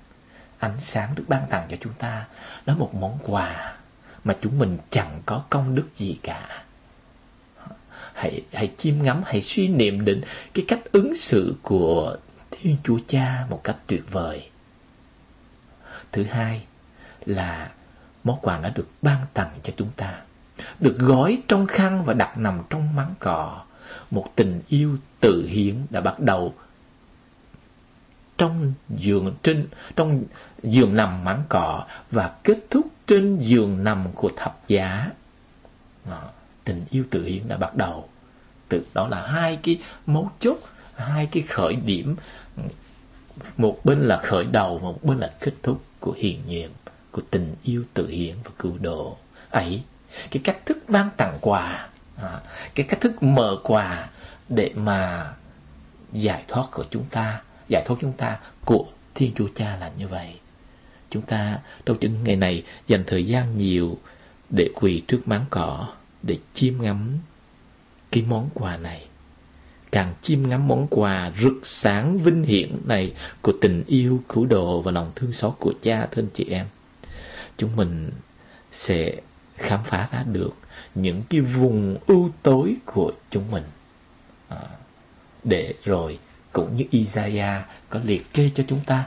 Ánh 0.59 0.81
sáng 0.81 1.14
được 1.14 1.25
ban 1.29 1.42
tặng 1.51 1.66
cho 1.71 1.77
chúng 1.81 1.92
ta, 1.92 2.25
đó 2.66 2.75
một 2.79 2.95
món 2.95 3.19
quà 3.23 3.77
mà 4.25 4.37
chúng 4.40 4.59
mình 4.59 4.79
chẳng 4.90 5.23
có 5.27 5.45
công 5.51 5.75
đức 5.75 5.87
gì 5.97 6.19
cả. 6.23 6.64
Hãy, 8.14 8.42
hãy 8.53 8.73
chiêm 8.77 9.03
ngắm, 9.03 9.23
hãy 9.27 9.42
suy 9.42 9.69
niệm 9.69 10.05
đến 10.05 10.21
cái 10.55 10.64
cách 10.69 10.81
ứng 10.92 11.16
xử 11.16 11.55
của 11.62 12.16
Thiên 12.51 12.77
Chúa 12.85 12.99
Cha 13.07 13.47
một 13.51 13.61
cách 13.64 13.77
tuyệt 13.87 14.03
vời. 14.11 14.51
Thứ 16.12 16.25
hai 16.25 16.62
là 17.25 17.71
món 18.25 18.38
quà 18.42 18.59
đã 18.59 18.69
được 18.69 18.88
ban 19.03 19.27
tặng 19.35 19.59
cho 19.62 19.73
chúng 19.77 19.90
ta, 19.97 20.21
được 20.81 20.97
gói 20.99 21.42
trong 21.49 21.66
khăn 21.66 22.05
và 22.05 22.14
đặt 22.14 22.38
nằm 22.38 22.62
trong 22.71 22.97
máng 22.97 23.14
cỏ 23.19 23.65
một 24.11 24.27
tình 24.37 24.62
yêu 24.69 24.97
tự 25.21 25.47
hiến 25.47 25.75
đã 25.90 26.01
bắt 26.01 26.21
đầu. 26.21 26.55
Trong 28.38 28.73
giường 28.99 29.35
trên 29.42 29.66
trong 29.97 30.25
giường 30.62 30.97
nằm 30.97 31.25
mảng 31.25 31.42
cỏ 31.49 31.87
và 32.11 32.35
kết 32.45 32.59
thúc 32.71 32.87
trên 33.07 33.38
giường 33.38 33.85
nằm 33.85 34.07
của 34.14 34.31
thập 34.37 34.69
giá 34.69 35.11
đó, 36.11 36.23
tình 36.64 36.85
yêu 36.90 37.05
tự 37.11 37.25
hiến 37.25 37.49
đã 37.49 37.57
bắt 37.57 37.75
đầu. 37.77 38.09
Từ 38.69 38.87
đó 38.95 39.09
là 39.09 39.27
hai 39.27 39.59
cái 39.62 39.81
mấu 40.07 40.31
chốt 40.40 40.57
hai 40.97 41.27
cái 41.27 41.42
khởi 41.42 41.77
điểm. 41.77 42.16
Một 43.57 43.81
bên 43.85 44.01
là 44.01 44.21
khởi 44.23 44.45
đầu 44.45 44.79
một 44.79 45.05
bên 45.05 45.19
là 45.19 45.33
kết 45.40 45.55
thúc 45.62 45.85
của 46.01 46.12
hiền 46.12 46.40
nhiệm 46.47 46.71
của 47.11 47.23
tình 47.31 47.55
yêu 47.62 47.85
tự 47.95 48.09
hiến 48.09 48.37
và 48.45 48.51
cứu 48.59 48.79
độ. 48.81 49.16
Ấy 49.51 49.83
cái 50.31 50.40
cách 50.45 50.66
thức 50.66 50.79
ban 50.88 51.11
tặng 51.16 51.38
quà 51.40 51.88
à, 52.22 52.40
cái 52.74 52.87
cách 52.88 53.00
thức 53.00 53.22
mở 53.22 53.57
quà 53.62 54.09
để 54.48 54.70
mà 54.76 55.33
giải 56.12 56.44
thoát 56.48 56.68
của 56.72 56.85
chúng 56.90 57.05
ta 57.05 57.42
giải 57.68 57.83
thoát 57.87 57.96
chúng 58.00 58.12
ta 58.12 58.38
của 58.64 58.87
thiên 59.14 59.33
chúa 59.35 59.48
cha 59.55 59.76
là 59.76 59.90
như 59.98 60.09
vậy. 60.09 60.35
Chúng 61.11 61.22
ta 61.22 61.59
trong 61.87 61.96
những 62.00 62.24
ngày 62.24 62.37
này 62.37 62.62
dành 62.88 63.05
thời 63.07 63.26
gian 63.26 63.59
nhiều 63.59 63.98
để 64.50 64.68
quỳ 64.74 65.02
trước 65.09 65.29
máng 65.29 65.44
cỏ 65.50 65.88
để 66.22 66.38
chiêm 66.55 66.74
ngắm 66.83 67.18
cái 68.11 68.24
món 68.29 68.48
quà 68.55 68.76
này. 68.76 69.07
Càng 69.92 70.14
chiêm 70.22 70.48
ngắm 70.48 70.68
món 70.68 70.87
quà 70.90 71.33
rực 71.42 71.61
sáng 71.62 72.18
vinh 72.18 72.42
hiển 72.42 72.79
này 72.85 73.12
của 73.42 73.52
tình 73.61 73.85
yêu 73.87 74.22
cứu 74.29 74.46
độ 74.46 74.83
và 74.83 74.92
lòng 74.92 75.12
thương 75.14 75.33
xót 75.33 75.55
của 75.59 75.74
cha 75.83 76.07
thân 76.11 76.29
chị 76.35 76.44
em 76.50 76.66
chúng 77.57 77.76
mình 77.76 78.11
sẽ 78.72 79.12
khám 79.57 79.81
phá 79.85 80.09
ra 80.12 80.24
được 80.33 80.52
những 80.97 81.23
cái 81.31 81.41
vùng 81.41 81.97
ưu 82.07 82.31
tối 82.43 82.77
của 82.85 83.13
chúng 83.31 83.51
mình. 83.51 83.65
À, 84.49 84.57
để 85.45 85.75
rồi 85.85 86.19
cũng 86.53 86.77
như 86.77 86.85
Isaiah 86.91 87.63
có 87.89 88.01
liệt 88.05 88.33
kê 88.33 88.51
cho 88.55 88.65
chúng 88.69 88.81
ta 88.87 89.05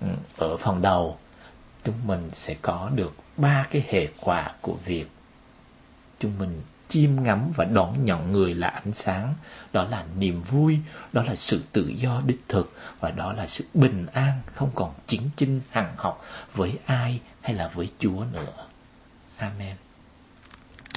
ừ, 0.00 0.06
ở 0.36 0.56
phần 0.56 0.82
đầu 0.82 1.18
chúng 1.84 2.06
mình 2.06 2.30
sẽ 2.32 2.56
có 2.62 2.90
được 2.94 3.14
ba 3.36 3.66
cái 3.70 3.84
hệ 3.88 4.08
quả 4.20 4.52
của 4.60 4.76
việc 4.84 5.06
chúng 6.18 6.38
mình 6.38 6.60
chiêm 6.88 7.22
ngắm 7.22 7.50
và 7.56 7.64
đón 7.64 8.04
nhận 8.04 8.32
người 8.32 8.54
là 8.54 8.68
ánh 8.68 8.92
sáng. 8.94 9.34
Đó 9.72 9.84
là 9.90 10.04
niềm 10.18 10.42
vui 10.42 10.78
đó 11.12 11.22
là 11.22 11.36
sự 11.36 11.62
tự 11.72 11.88
do 11.88 12.22
đích 12.26 12.40
thực 12.48 12.72
và 13.00 13.10
đó 13.10 13.32
là 13.32 13.46
sự 13.46 13.64
bình 13.74 14.06
an 14.12 14.40
không 14.54 14.70
còn 14.74 14.94
chiến 15.06 15.22
chinh 15.36 15.60
hằng 15.70 15.92
học 15.96 16.24
với 16.54 16.72
ai 16.86 17.20
hay 17.40 17.54
là 17.54 17.70
với 17.74 17.90
chúa 17.98 18.24
nữa. 18.32 18.66
Amen. 19.36 19.76